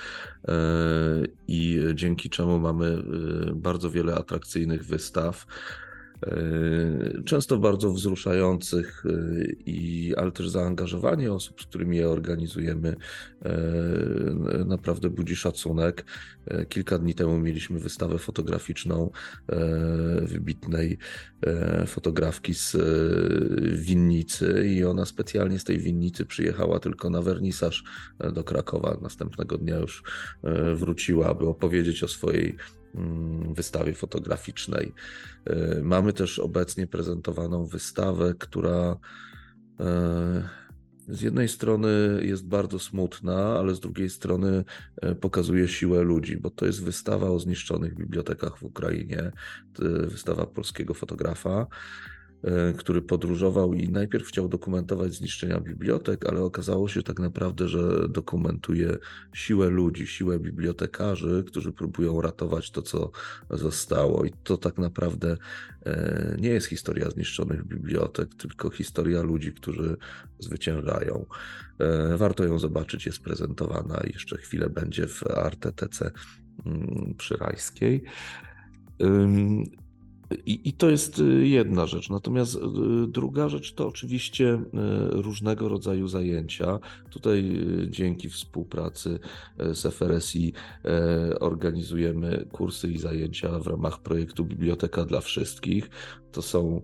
[0.47, 0.53] e,
[1.47, 3.03] i dzięki czemu mamy
[3.49, 5.45] y, bardzo wiele atrakcyjnych wystaw.
[6.27, 9.11] E, często bardzo wzruszających, e,
[9.65, 12.95] i, ale też zaangażowanie osób, z którymi je organizujemy,
[13.45, 16.05] e, naprawdę budzi szacunek.
[16.69, 19.11] Kilka dni temu mieliśmy wystawę fotograficzną
[20.21, 20.97] wybitnej
[21.87, 22.77] fotografki z
[23.79, 27.83] winnicy, i ona specjalnie z tej winnicy przyjechała tylko na wernisaż
[28.33, 28.97] do Krakowa.
[29.01, 30.03] Następnego dnia już
[30.75, 32.57] wróciła, aby opowiedzieć o swojej
[33.53, 34.93] wystawie fotograficznej.
[35.45, 38.97] E, mamy też obecnie prezentowaną wystawę, która
[39.79, 40.49] e,
[41.07, 41.89] z jednej strony
[42.21, 44.63] jest bardzo smutna, ale z drugiej strony
[45.01, 49.31] e, pokazuje siłę ludzi, bo to jest wystawa o zniszczonych bibliotekach w Ukrainie,
[50.07, 51.67] wystawa polskiego fotografa.
[52.43, 58.09] E, który podróżował i najpierw chciał dokumentować zniszczenia bibliotek, ale okazało się tak naprawdę, że
[58.09, 58.97] dokumentuje
[59.33, 63.11] siłę ludzi, siłę bibliotekarzy, którzy próbują ratować to, co
[63.49, 64.25] zostało.
[64.25, 65.37] I to tak naprawdę
[65.85, 69.97] e, nie jest historia zniszczonych bibliotek, tylko historia ludzi, którzy
[70.39, 71.25] zwyciężają.
[71.79, 76.11] E, warto ją zobaczyć, jest prezentowana jeszcze chwilę będzie w ArteTC
[76.65, 78.03] mm, przy Rajskiej.
[80.45, 82.09] I, I, to jest y, jedna rzecz.
[82.09, 82.59] Natomiast y,
[83.07, 84.61] druga rzecz to oczywiście y,
[85.11, 86.79] różnego rodzaju zajęcia.
[87.09, 89.19] Tutaj dzięki współpracy
[89.59, 90.53] z FRSI
[91.39, 95.89] organizujemy kursy i zajęcia w ramach projektu Biblioteka dla Wszystkich.
[96.31, 96.81] To są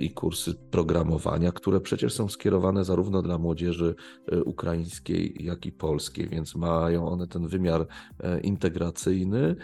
[0.00, 3.94] i kursy programowania, które przecież są skierowane zarówno dla młodzieży
[4.44, 7.86] ukraińskiej, jak i polskiej, więc mają one ten wymiar
[8.42, 9.56] integracyjny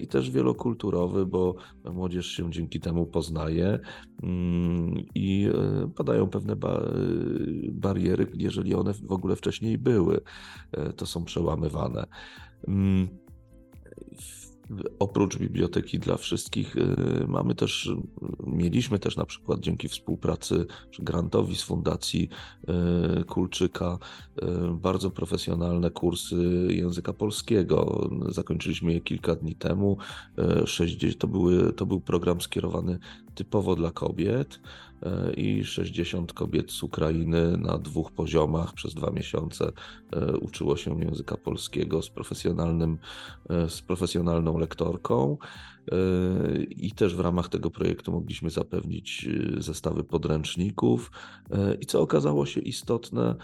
[0.00, 1.54] i też wielokulturowy, bo
[1.84, 3.78] młodzież się dzięki temu poznaje
[4.22, 5.48] mm, i
[5.96, 6.56] padają pewne
[7.72, 10.20] bariery, jeżeli one w ogóle wcześniej były,
[10.96, 12.06] to są przełamywane.
[14.98, 17.90] Oprócz biblioteki dla wszystkich y, mamy też,
[18.46, 22.28] mieliśmy też na przykład dzięki współpracy czy grantowi z Fundacji
[23.20, 23.98] y, Kulczyka
[24.42, 28.10] y, bardzo profesjonalne kursy języka polskiego.
[28.28, 29.96] Zakończyliśmy je kilka dni temu.
[31.18, 32.98] To, były, to był program skierowany
[33.34, 34.60] typowo dla kobiet
[35.36, 39.72] i 60 kobiet z Ukrainy na dwóch poziomach przez dwa miesiące
[40.12, 42.98] e, uczyło się języka polskiego z, profesjonalnym,
[43.50, 45.38] e, z profesjonalną lektorką.
[46.70, 49.28] I też w ramach tego projektu mogliśmy zapewnić
[49.58, 51.10] zestawy podręczników
[51.80, 53.34] i co okazało się istotne,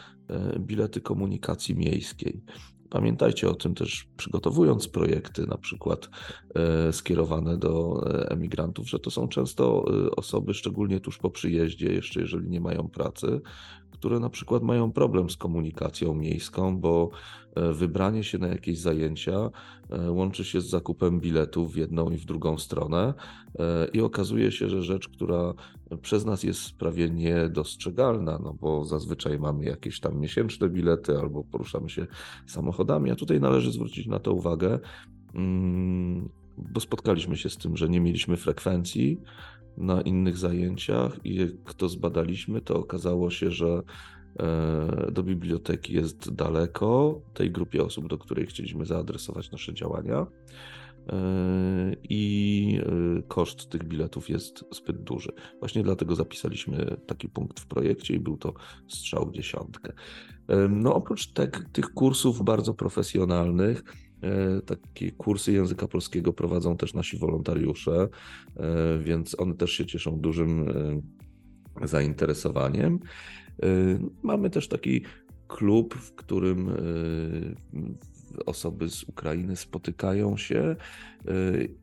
[0.58, 2.42] bilety komunikacji miejskiej.
[2.92, 6.08] Pamiętajcie o tym też, przygotowując projekty, na przykład
[6.54, 11.92] e, skierowane do e, emigrantów, że to są często e, osoby, szczególnie tuż po przyjeździe,
[11.92, 13.40] jeszcze jeżeli nie mają pracy,
[13.92, 17.10] które na przykład mają problem z komunikacją miejską, bo
[17.54, 19.50] e, wybranie się na jakieś zajęcia
[19.90, 23.14] e, łączy się z zakupem biletów w jedną i w drugą stronę
[23.58, 25.54] e, i okazuje się, że rzecz, która
[26.02, 31.90] przez nas jest prawie niedostrzegalna, no bo zazwyczaj mamy jakieś tam miesięczne bilety albo poruszamy
[31.90, 32.06] się
[32.46, 34.78] samochodami, a tutaj należy zwrócić na to uwagę,
[35.34, 36.28] mm,
[36.58, 39.20] bo spotkaliśmy się z tym, że nie mieliśmy frekwencji,
[39.76, 43.82] na innych zajęciach i jak to zbadaliśmy, to okazało się, że
[44.40, 50.26] e, do biblioteki jest daleko tej grupie osób, do której chcieliśmy zaadresować nasze działania.
[51.08, 52.80] E, I
[53.18, 55.32] e, koszt tych biletów jest zbyt duży.
[55.58, 58.54] Właśnie dlatego zapisaliśmy taki punkt w projekcie i był to
[58.88, 59.92] strzał w dziesiątkę.
[60.70, 63.82] No, oprócz te, tych kursów bardzo profesjonalnych,
[64.66, 68.08] takie kursy języka polskiego prowadzą też nasi wolontariusze,
[68.56, 70.68] e, więc one też się cieszą dużym
[71.80, 72.98] e, zainteresowaniem.
[74.22, 75.02] Mamy też taki
[75.48, 76.70] klub, w którym
[78.46, 80.76] osoby z Ukrainy spotykają się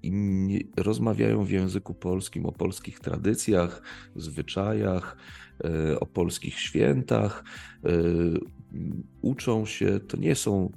[0.04, 3.82] i rozmawiają w języku polskim o polskich tradycjach,
[4.16, 5.18] zwyczajach,
[6.00, 7.44] o polskich świętach,
[9.22, 10.72] uczą się, to nie są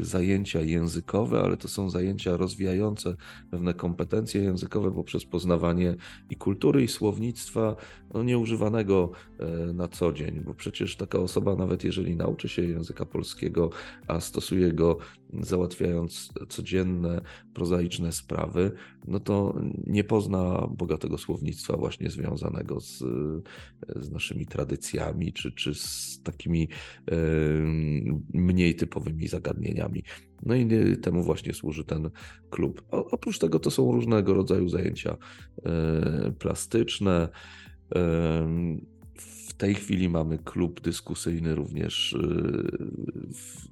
[0.00, 3.16] zajęcia językowe, ale to są zajęcia rozwijające
[3.50, 5.94] pewne kompetencje językowe poprzez poznawanie
[6.30, 7.76] i kultury, i słownictwa
[8.14, 13.06] no, nieużywanego e, na co dzień, bo przecież taka osoba, nawet jeżeli nauczy się języka
[13.06, 13.70] polskiego,
[14.06, 14.98] a stosuje go
[15.40, 17.20] załatwiając codzienne,
[17.54, 18.72] prozaiczne sprawy,
[19.06, 22.98] no to nie pozna bogatego słownictwa właśnie związanego z,
[23.96, 26.68] z naszymi tradycjami, czy, czy z takimi
[28.34, 30.02] mniej typowymi zagadnieniami.
[30.42, 32.10] No i temu właśnie służy ten
[32.50, 32.82] klub.
[32.90, 35.16] Oprócz tego to są różnego rodzaju zajęcia
[35.64, 37.28] e, plastyczne.
[39.16, 42.18] W tej chwili mamy klub dyskusyjny również e,
[43.34, 43.68] w,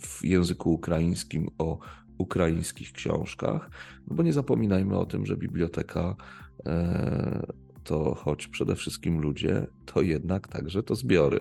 [0.00, 1.78] w języku ukraińskim o
[2.18, 3.70] ukraińskich książkach,
[4.06, 6.16] no bo nie zapominajmy o tym, że biblioteka
[6.66, 7.46] e,
[7.88, 11.40] to choć przede wszystkim ludzie, to jednak także to zbiory.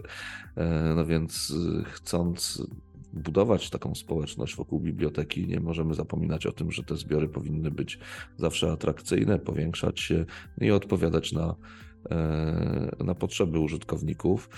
[0.95, 1.53] No więc
[1.85, 2.63] chcąc
[3.13, 7.99] budować taką społeczność wokół biblioteki, nie możemy zapominać o tym, że te zbiory powinny być
[8.37, 10.25] zawsze atrakcyjne, powiększać się
[10.61, 11.55] i odpowiadać na,
[12.09, 14.49] e, na potrzeby użytkowników.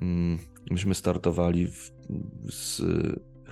[0.00, 0.38] Mm,
[0.70, 1.92] myśmy startowali w,
[2.50, 2.82] z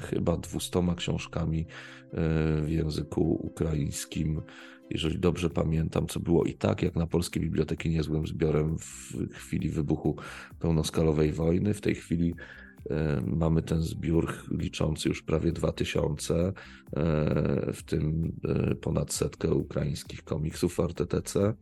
[0.00, 2.16] chyba dwustoma książkami e,
[2.62, 4.42] w języku ukraińskim.
[4.90, 9.70] Jeżeli dobrze pamiętam, co było i tak, jak na polskie biblioteki niezłym zbiorem w chwili
[9.70, 10.16] wybuchu
[10.58, 11.74] pełnoskalowej wojny.
[11.74, 12.34] W tej chwili
[12.90, 16.52] E, mamy ten zbiór liczący już prawie 2000, e,
[17.72, 18.32] w tym
[18.80, 21.54] ponad setkę ukraińskich komiksów w RTTC.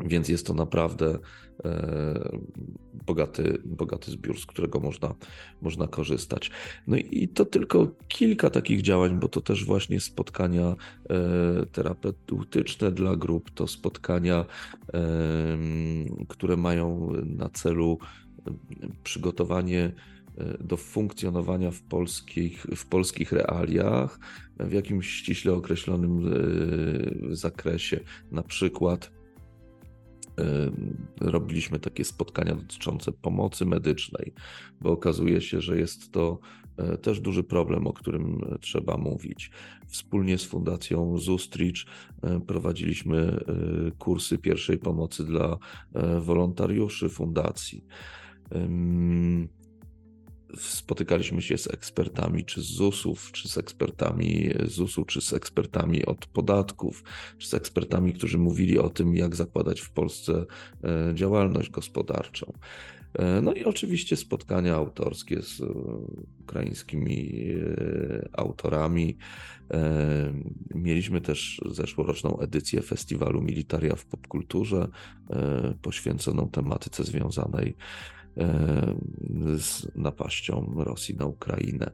[0.00, 1.18] Więc jest to naprawdę
[3.06, 5.14] bogaty, bogaty zbiór, z którego można,
[5.62, 6.50] można korzystać.
[6.86, 10.76] No i to tylko kilka takich działań, bo to też właśnie spotkania
[11.72, 14.44] terapeutyczne dla grup, to spotkania,
[16.28, 17.98] które mają na celu
[19.04, 19.92] przygotowanie
[20.38, 24.18] e, do funkcjonowania w polskich, w polskich realiach
[24.60, 26.32] w jakimś ściśle określonym
[27.32, 28.00] e, zakresie.
[28.30, 29.23] Na przykład e,
[31.20, 34.32] robiliśmy takie spotkania dotyczące pomocy medycznej,
[34.80, 36.38] bo okazuje się, że jest to
[37.02, 39.50] też duży problem, o którym trzeba mówić.
[39.86, 41.86] Wspólnie z Fundacją Zustridge
[42.46, 43.44] prowadziliśmy
[43.98, 45.58] kursy pierwszej pomocy dla
[46.20, 47.84] wolontariuszy fundacji.
[50.58, 56.26] Spotykaliśmy się z ekspertami, czy z ZUS-ów, czy z ekspertami ZUS-u, czy z ekspertami od
[56.26, 57.04] podatków,
[57.38, 60.46] czy z ekspertami, którzy mówili o tym, jak zakładać w Polsce
[60.84, 62.52] e, działalność gospodarczą.
[63.12, 65.66] E, no i oczywiście spotkania autorskie z e,
[66.40, 67.44] ukraińskimi
[68.32, 69.16] autorami.
[70.74, 74.88] Mieliśmy też zeszłoroczną edycję festiwalu Militaria w popkulturze,
[75.82, 77.76] poświęconą tematyce związanej
[79.56, 81.90] z napaścią Rosji na Ukrainę.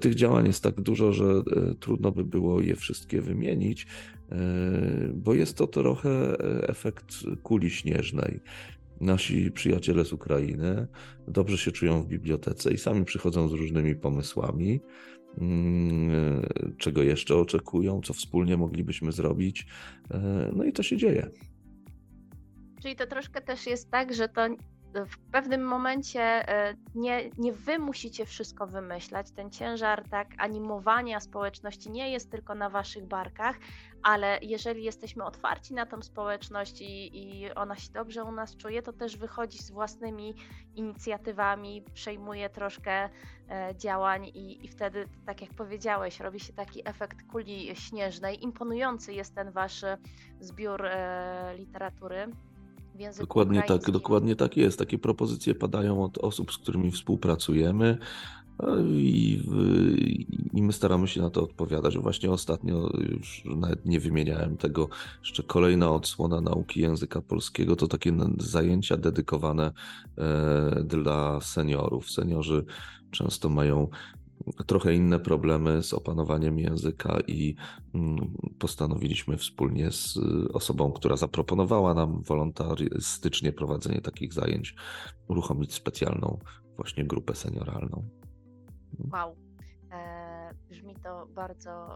[0.00, 3.86] Tych działań jest tak dużo, że e, trudno by było je wszystkie wymienić,
[4.30, 4.36] e,
[5.14, 8.40] bo jest to trochę efekt kuli śnieżnej.
[9.00, 10.86] Nasi przyjaciele z Ukrainy
[11.28, 14.80] dobrze się czują w bibliotece i sami przychodzą z różnymi pomysłami,
[15.38, 16.46] mm,
[16.78, 19.66] czego jeszcze oczekują, co wspólnie moglibyśmy zrobić.
[20.52, 21.30] No i to się dzieje.
[22.82, 24.48] Czyli to troszkę też jest tak, że to
[24.94, 29.30] w pewnym momencie e, nie, nie wy musicie wszystko wymyślać.
[29.30, 33.56] Ten ciężar tak animowania społeczności nie jest tylko na waszych barkach,
[34.02, 38.82] ale jeżeli jesteśmy otwarci na tą społeczność i, i ona się dobrze u nas czuje,
[38.82, 40.34] to też wychodzi z własnymi
[40.74, 43.08] inicjatywami, przejmuje troszkę
[43.50, 48.44] e, działań i, i wtedy, tak jak powiedziałeś, robi się taki efekt kuli śnieżnej.
[48.44, 49.84] Imponujący jest ten wasz
[50.40, 52.28] zbiór e, literatury
[53.18, 53.92] Dokładnie tak, ukraińskim.
[53.92, 54.78] tak, dokładnie tak jest.
[54.78, 57.98] Takie propozycje padają od osób, z którymi współpracujemy.
[58.88, 59.40] I,
[60.52, 61.98] I, my staramy się na to odpowiadać.
[61.98, 64.88] Właśnie ostatnio, już nawet nie wymieniałem tego,
[65.20, 69.72] jeszcze kolejna odsłona nauki języka polskiego to takie zajęcia dedykowane
[70.18, 72.10] e, dla seniorów.
[72.10, 72.64] Seniorzy
[73.10, 73.88] często mają
[74.66, 77.54] trochę inne problemy z opanowaniem języka i
[77.94, 80.18] mm, postanowiliśmy wspólnie z
[80.52, 84.74] osobą, która zaproponowała nam wolontarystycznie prowadzenie takich zajęć,
[85.28, 86.38] uruchomić specjalną
[86.76, 88.08] właśnie grupę senioralną.
[89.12, 89.36] Wow.
[90.54, 91.88] E, brzmi to bardzo,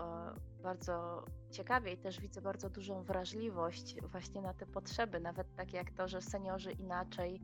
[0.62, 5.90] bardzo ciekawie i też widzę bardzo dużą wrażliwość właśnie na te potrzeby, nawet tak jak
[5.90, 7.40] to, że seniorzy inaczej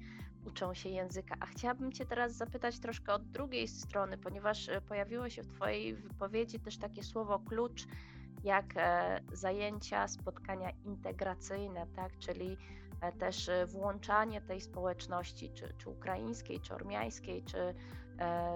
[0.47, 1.35] uczą się języka.
[1.41, 5.95] A chciałabym Cię teraz zapytać troszkę od drugiej strony, ponieważ e, pojawiło się w Twojej
[5.95, 7.87] wypowiedzi też takie słowo klucz,
[8.45, 12.19] jak e, zajęcia, spotkania integracyjne, tak?
[12.19, 12.57] czyli
[13.01, 17.75] e, też włączanie tej społeczności, czy, czy ukraińskiej, czy ormiańskiej, czy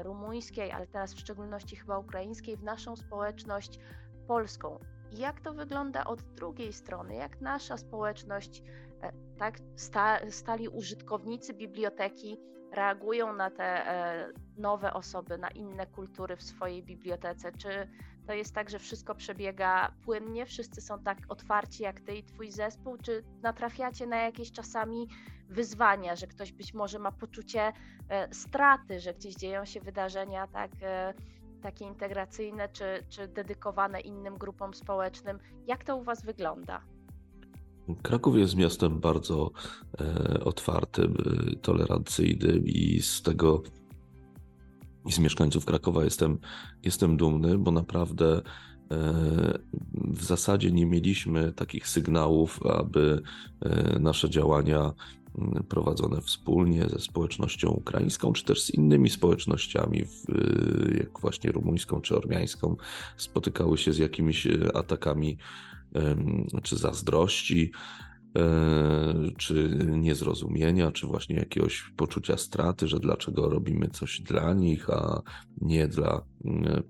[0.03, 3.79] rumuńskiej, ale teraz w szczególności chyba ukraińskiej, w naszą społeczność
[4.27, 4.79] polską.
[5.13, 7.15] Jak to wygląda od drugiej strony?
[7.15, 8.63] Jak nasza społeczność,
[9.03, 12.39] e, tak sta, stali użytkownicy biblioteki
[12.73, 17.53] reagują na te e, nowe osoby, na inne kultury w swojej bibliotece?
[17.53, 17.89] Czy
[18.29, 22.51] to jest tak, że wszystko przebiega płynnie, wszyscy są tak otwarci jak ty i twój
[22.51, 25.09] zespół, czy natrafiacie na jakieś czasami
[25.49, 27.73] wyzwania, że ktoś być może ma poczucie
[28.09, 30.71] e, straty, że gdzieś dzieją się wydarzenia tak
[31.63, 35.39] takie integracyjne czy, czy dedykowane innym grupom społecznym.
[35.67, 36.81] Jak to u Was wygląda?
[38.03, 39.51] Kraków jest miastem bardzo
[40.01, 41.17] e, otwartym,
[41.53, 43.63] e, tolerancyjnym i z tego
[45.09, 46.39] i z mieszkańców Krakowa jestem,
[46.85, 48.43] jestem dumny, bo naprawdę e,
[49.95, 53.23] w zasadzie nie mieliśmy takich sygnałów, aby
[53.61, 54.93] e, nasze działania
[55.69, 60.05] prowadzone wspólnie ze społecznością ukraińską, czy też z innymi społecznościami,
[60.99, 62.77] jak właśnie rumuńską czy ormiańską,
[63.17, 65.39] spotykały się z jakimiś e, atakami
[66.63, 67.73] czy zazdrości,
[69.39, 75.23] czy niezrozumienia, czy właśnie jakiegoś poczucia straty, że dlaczego robimy coś dla nich, a
[75.61, 76.23] nie dla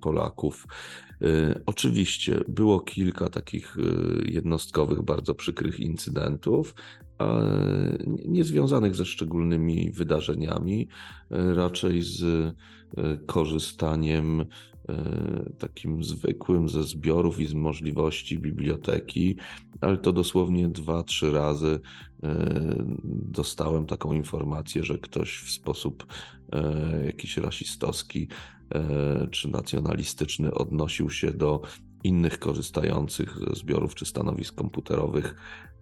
[0.00, 0.66] Polaków.
[1.22, 3.76] E, oczywiście było kilka takich
[4.24, 6.74] jednostkowych, bardzo przykrych incydentów,
[8.26, 10.88] niezwiązanych ze szczególnymi wydarzeniami,
[11.30, 12.52] e, raczej z e,
[13.26, 14.46] korzystaniem e,
[15.58, 19.36] takim zwykłym ze zbiorów i z możliwości biblioteki,
[19.80, 21.80] ale to dosłownie dwa, trzy razy
[23.04, 26.06] dostałem taką informację, że ktoś w sposób
[27.06, 28.28] jakiś rasistowski
[29.30, 31.62] czy nacjonalistyczny odnosił się do
[32.04, 35.34] innych korzystających ze zbiorów czy stanowisk komputerowych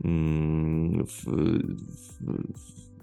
[0.04, 1.24] mm, w,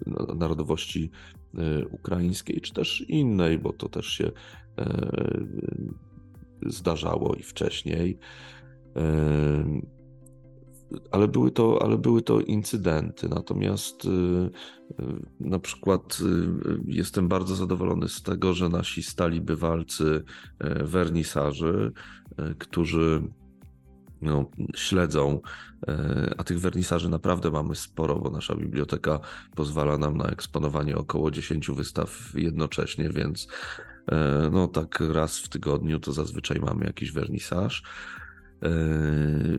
[0.06, 1.10] w narodowości
[1.54, 4.32] e, ukraińskiej, czy też innej, bo to też się e,
[6.66, 8.18] zdarzało i wcześniej.
[8.96, 9.80] E,
[11.10, 13.28] ale były to, ale były to incydenty.
[13.28, 14.08] Natomiast
[15.40, 16.18] na przykład
[16.86, 20.24] jestem bardzo zadowolony z tego, że nasi stali bywalcy
[20.84, 21.92] wernisarzy
[22.38, 23.22] E, którzy
[24.22, 25.40] no, śledzą,
[25.88, 29.20] e, a tych wernisaży naprawdę mamy sporo, bo nasza biblioteka
[29.54, 33.93] pozwala nam na eksponowanie około 10 wystaw jednocześnie, więc e,
[34.52, 37.82] no tak raz w tygodniu to zazwyczaj mamy jakiś wernisaż.
[38.62, 39.58] Yy,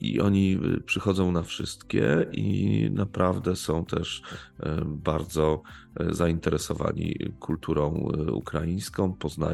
[0.00, 4.22] I oni przychodzą na wszystkie i naprawdę są też
[4.58, 5.62] yy, bardzo
[6.10, 9.50] zainteresowani kulturą ukraińską, pozna,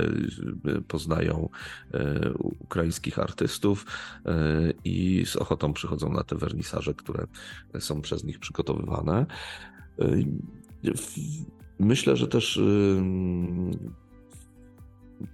[0.89, 1.49] poznają
[2.59, 3.87] ukraińskich artystów
[4.85, 7.26] i z ochotą przychodzą na te wernisaże, które
[7.78, 9.26] są przez nich przygotowywane.
[11.79, 12.61] Myślę, że też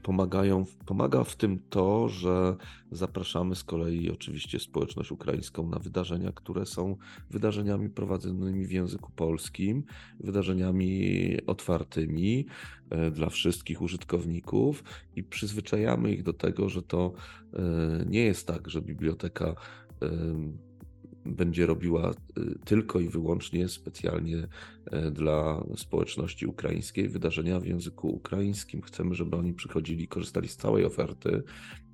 [0.02, 2.56] pomagają, pomaga w tym to, że
[2.90, 6.96] zapraszamy z kolei oczywiście społeczność ukraińską na wydarzenia, które są
[7.30, 9.84] wydarzeniami prowadzonymi w języku polskim,
[10.20, 12.46] wydarzeniami otwartymi
[12.90, 14.84] e, dla wszystkich użytkowników
[15.16, 17.12] i przyzwyczajamy ich do tego, że to
[17.54, 19.54] e, nie jest tak, że biblioteka
[21.26, 22.14] będzie robiła y,
[22.64, 24.48] tylko i wyłącznie specjalnie
[24.86, 28.82] e, dla społeczności ukraińskiej wydarzenia w języku ukraińskim.
[28.82, 31.42] Chcemy, żeby oni przychodzili, korzystali z całej oferty.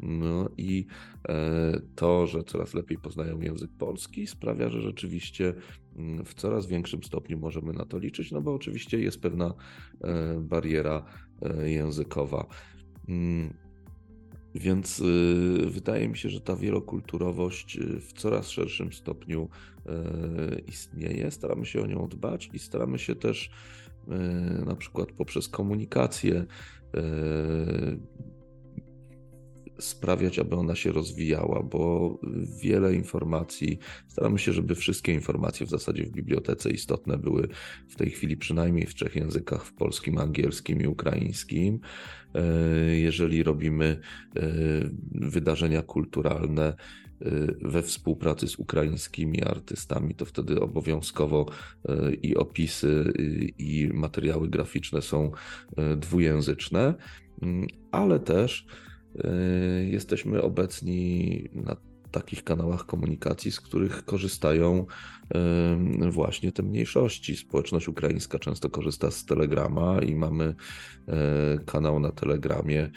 [0.01, 0.87] No i
[1.29, 5.55] e, to, że coraz lepiej poznają język polski, sprawia, że rzeczywiście
[5.97, 9.55] mm, w coraz większym stopniu możemy na to liczyć, no bo oczywiście jest pewna
[10.05, 11.05] e, bariera
[11.65, 12.47] językowa.
[14.61, 19.49] Więc y, wydaje mi się, że ta wielokulturowość y, w coraz szerszym stopniu
[19.87, 21.31] y, istnieje.
[21.31, 23.51] Staramy się o nią dbać i staramy się też
[24.67, 26.47] na przykład poprzez komunikację
[29.79, 32.19] sprawiać, aby ona się rozwijała, bo
[32.63, 37.49] wiele informacji, staramy się, żeby wszystkie informacje w zasadzie w bibliotece istotne były
[37.89, 41.81] w tej chwili przynajmniej w trzech językach, w polskim, angielskim i ukraińskim.
[42.35, 44.01] E, jeżeli robimy
[44.37, 44.51] e,
[45.13, 46.75] wydarzenia kulturalne, e,
[47.63, 51.47] we współpracy z ukraińskimi artystami, to wtedy obowiązkowo
[52.23, 53.13] i opisy,
[53.59, 55.31] i materiały graficzne są
[55.97, 56.95] dwujęzyczne,
[57.43, 58.67] mm, ale też
[59.91, 61.77] jesteśmy obecni na
[62.11, 64.87] takich kanałach komunikacji, z których korzystają
[66.01, 67.37] yy, właśnie te mniejszości.
[67.37, 70.55] Społeczność ukraińska często korzysta z Telegrama i mamy
[71.07, 71.15] yy,
[71.67, 72.91] kanał na Telegramie.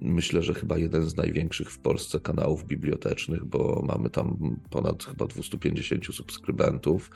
[0.00, 5.26] Myślę, że chyba jeden z największych w Polsce kanałów bibliotecznych, bo mamy tam ponad chyba
[5.26, 7.10] 250 subskrybentów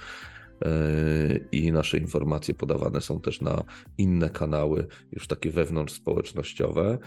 [1.52, 3.64] i nasze informacje podawane są też na
[3.98, 6.98] inne kanały, już takie wewnątrz społecznościowe.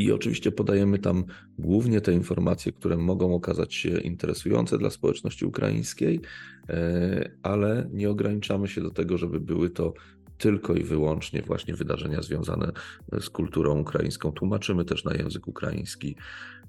[0.00, 1.24] I oczywiście podajemy tam
[1.58, 6.20] głównie te informacje, które mogą okazać się interesujące dla społeczności ukraińskiej,
[6.68, 9.94] e, ale nie ograniczamy się do tego, żeby były to
[10.38, 12.72] tylko i wyłącznie właśnie wydarzenia związane
[13.20, 14.32] z kulturą ukraińską.
[14.32, 16.16] Tłumaczymy też na język ukraiński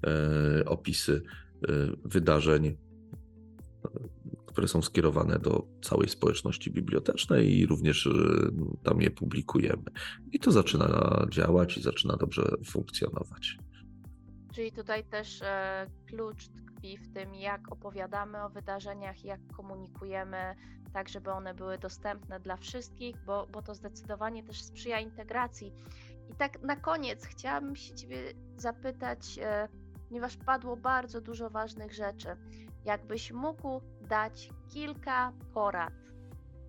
[0.06, 1.22] e, opisy
[1.68, 1.72] e,
[2.04, 2.76] wydarzeń,
[4.52, 8.08] które są skierowane do całej społeczności bibliotecznej i również
[8.82, 9.84] tam je publikujemy.
[10.32, 13.58] I to zaczyna działać i zaczyna dobrze funkcjonować.
[14.54, 20.54] Czyli tutaj też e, klucz tkwi w tym, jak opowiadamy o wydarzeniach, jak komunikujemy,
[20.92, 25.72] tak żeby one były dostępne dla wszystkich, bo, bo to zdecydowanie też sprzyja integracji.
[26.30, 28.18] I tak na koniec chciałabym się Ciebie
[28.56, 29.68] zapytać, e,
[30.08, 32.28] ponieważ padło bardzo dużo ważnych rzeczy,
[32.84, 33.80] jakbyś mógł
[34.12, 35.92] dać kilka porad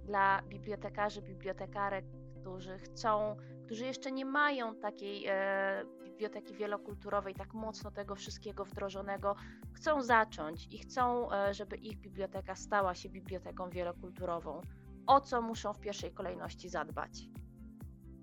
[0.05, 2.05] dla bibliotekarzy, bibliotekarek,
[2.41, 3.35] którzy chcą,
[3.65, 9.35] którzy jeszcze nie mają takiej e, biblioteki wielokulturowej, tak mocno tego wszystkiego wdrożonego,
[9.73, 14.61] chcą zacząć i chcą, e, żeby ich biblioteka stała się biblioteką wielokulturową.
[15.07, 17.23] O co muszą w pierwszej kolejności zadbać?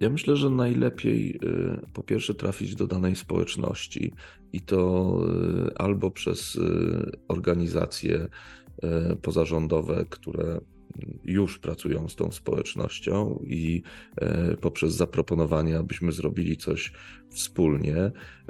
[0.00, 4.12] Ja myślę, że najlepiej e, po pierwsze trafić do danej społeczności
[4.52, 5.12] i to
[5.68, 6.58] e, albo przez
[7.28, 8.28] organizacje
[9.22, 10.60] pozarządowe, które
[11.24, 13.82] już pracują z tą społecznością i
[14.16, 16.92] e, poprzez zaproponowanie, abyśmy zrobili coś
[17.30, 17.96] wspólnie,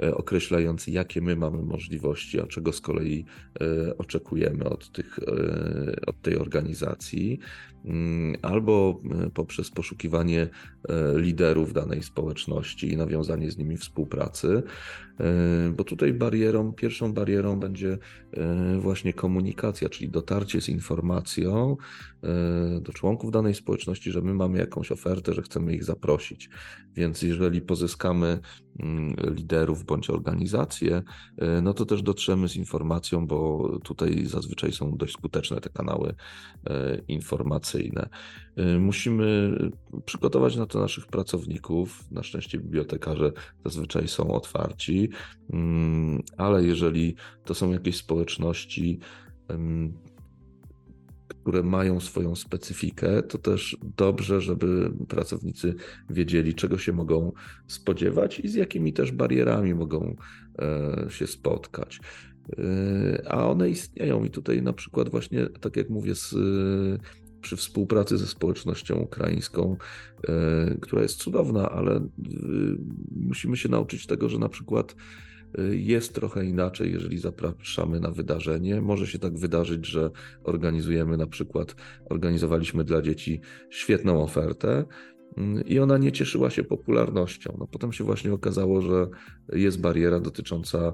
[0.03, 3.25] e, określając, jakie my mamy możliwości, a czego z kolei
[3.61, 5.19] e, oczekujemy od, tych,
[6.07, 7.39] od tej organizacji,
[7.85, 9.01] mm, albo
[9.33, 10.49] poprzez poszukiwanie
[11.15, 14.63] liderów danej społeczności i nawiązanie z nimi współpracy,
[15.77, 17.97] bo tutaj barierą, pierwszą barierą będzie
[18.79, 21.77] właśnie komunikacja, czyli dotarcie z informacją
[22.81, 26.49] do członków danej społeczności, że my mamy jakąś ofertę, że chcemy ich zaprosić.
[26.95, 28.39] Więc jeżeli pozyskamy
[28.79, 31.01] mm, liderów bądź organizacje,
[31.37, 36.15] e, no to też dotrzemy z informacją, bo tutaj zazwyczaj są dość skuteczne te kanały
[36.69, 38.09] e, informacyjne.
[38.55, 39.57] E, musimy
[40.05, 42.11] przygotować na to naszych pracowników.
[42.11, 43.31] Na szczęście bibliotekarze
[43.65, 45.09] zazwyczaj są otwarci,
[45.53, 47.15] mm, ale jeżeli
[47.45, 48.99] to są jakieś społeczności,
[51.41, 55.75] które mają swoją specyfikę, to też dobrze, żeby pracownicy
[56.09, 57.31] wiedzieli, czego się mogą
[57.67, 60.15] spodziewać i z jakimi też barierami mogą
[60.59, 61.99] e, się spotkać.
[62.57, 66.35] E, a one istnieją i tutaj na przykład właśnie, tak jak mówię, z,
[67.41, 69.77] przy współpracy ze społecznością ukraińską,
[70.27, 72.07] e, która jest cudowna, ale
[73.15, 74.95] musimy się nauczyć tego, że na przykład
[75.71, 78.81] jest trochę inaczej, jeżeli zapraszamy na wydarzenie.
[78.81, 80.11] Może się tak wydarzyć, że
[80.43, 81.75] organizujemy na przykład,
[82.09, 84.85] organizowaliśmy dla dzieci świetną ofertę
[85.65, 87.55] i ona nie cieszyła się popularnością.
[87.59, 89.07] No, potem się właśnie okazało, że
[89.53, 90.93] jest bariera dotycząca e,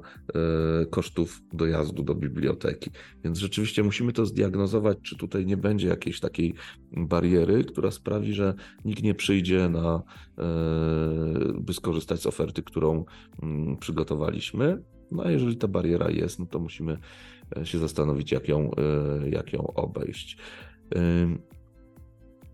[0.85, 2.91] kosztów dojazdu do biblioteki.
[3.23, 6.53] Więc rzeczywiście musimy to zdiagnozować, czy tutaj nie będzie jakiejś takiej
[6.91, 8.53] bariery, która sprawi, że
[8.85, 10.03] nikt nie przyjdzie na,
[10.37, 10.43] e,
[11.59, 13.05] by skorzystać z oferty, którą
[13.43, 14.83] mm, przygotowaliśmy.
[15.11, 16.97] No a jeżeli ta bariera jest, no to musimy
[17.57, 18.71] e, się zastanowić, jak ją,
[19.31, 20.37] jak ją obejść.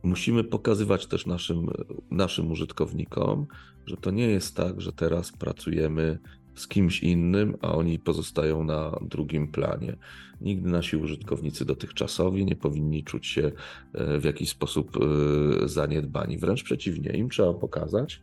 [0.03, 1.67] Musimy pokazywać też naszym,
[2.11, 3.47] naszym użytkownikom,
[3.85, 6.19] że to nie jest tak, że teraz pracujemy
[6.55, 9.97] z kimś innym, a oni pozostają na drugim planie.
[10.41, 13.51] Nigdy nasi użytkownicy dotychczasowi nie powinni czuć się
[13.93, 16.37] e, w jakiś sposób e, zaniedbani.
[16.37, 18.21] Wręcz przeciwnie, im trzeba pokazać,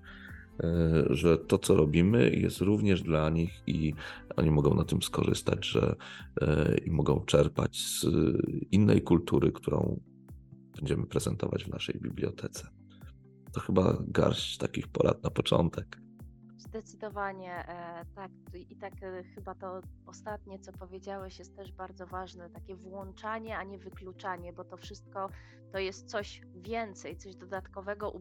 [0.61, 3.95] e, że to, co robimy, jest również dla nich i
[4.37, 5.97] oni mogą na tym skorzystać, że
[6.87, 8.07] i mogą czerpać z
[8.71, 10.01] innej kultury, którą
[10.81, 12.69] będziemy prezentować w naszej bibliotece.
[13.53, 16.01] To chyba garść takich porad na początek.
[16.57, 18.31] Zdecydowanie e, tak.
[18.71, 22.51] I tak e, chyba to ostatnie, co powiedziałeś, jest też bardzo ważne.
[22.51, 25.29] Takie włączanie, a nie wykluczanie, bo to wszystko
[25.73, 28.13] to jest coś więcej, coś dodatkowego,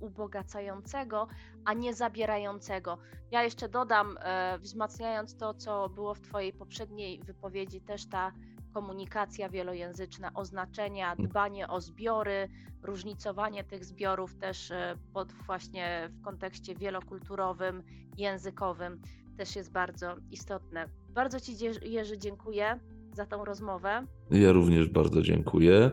[0.00, 1.28] ubogacającego,
[1.64, 2.98] a nie zabierającego.
[3.30, 8.32] Ja jeszcze dodam, e, wzmacniając to, co było w Twojej poprzedniej wypowiedzi, też ta
[8.72, 11.28] komunikacja wielojęzyczna, oznaczenia, mm.
[11.28, 12.48] dbanie o zbiory,
[12.82, 17.82] różnicowanie tych zbiorów też e, pod właśnie w kontekście wielokulturowym,
[18.18, 19.02] językowym
[19.36, 20.88] też jest bardzo istotne.
[21.08, 21.52] Bardzo Ci
[21.82, 22.80] Jerzy dziękuję
[23.12, 24.06] za tą rozmowę.
[24.30, 25.90] Ja również bardzo dziękuję.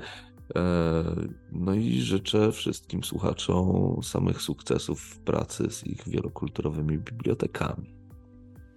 [0.56, 1.04] E,
[1.52, 7.99] no i życzę wszystkim słuchaczom samych sukcesów w pracy z ich wielokulturowymi bibliotekami.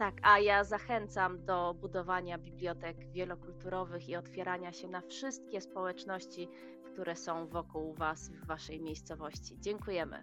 [0.03, 6.49] Tak, a ja zachęcam do budowania bibliotek wielokulturowych i otwierania się na wszystkie społeczności,
[6.85, 9.61] które są wokół Was w Waszej miejscowości.
[9.61, 10.23] Dziękujemy.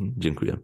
[0.00, 0.56] Dziękuję.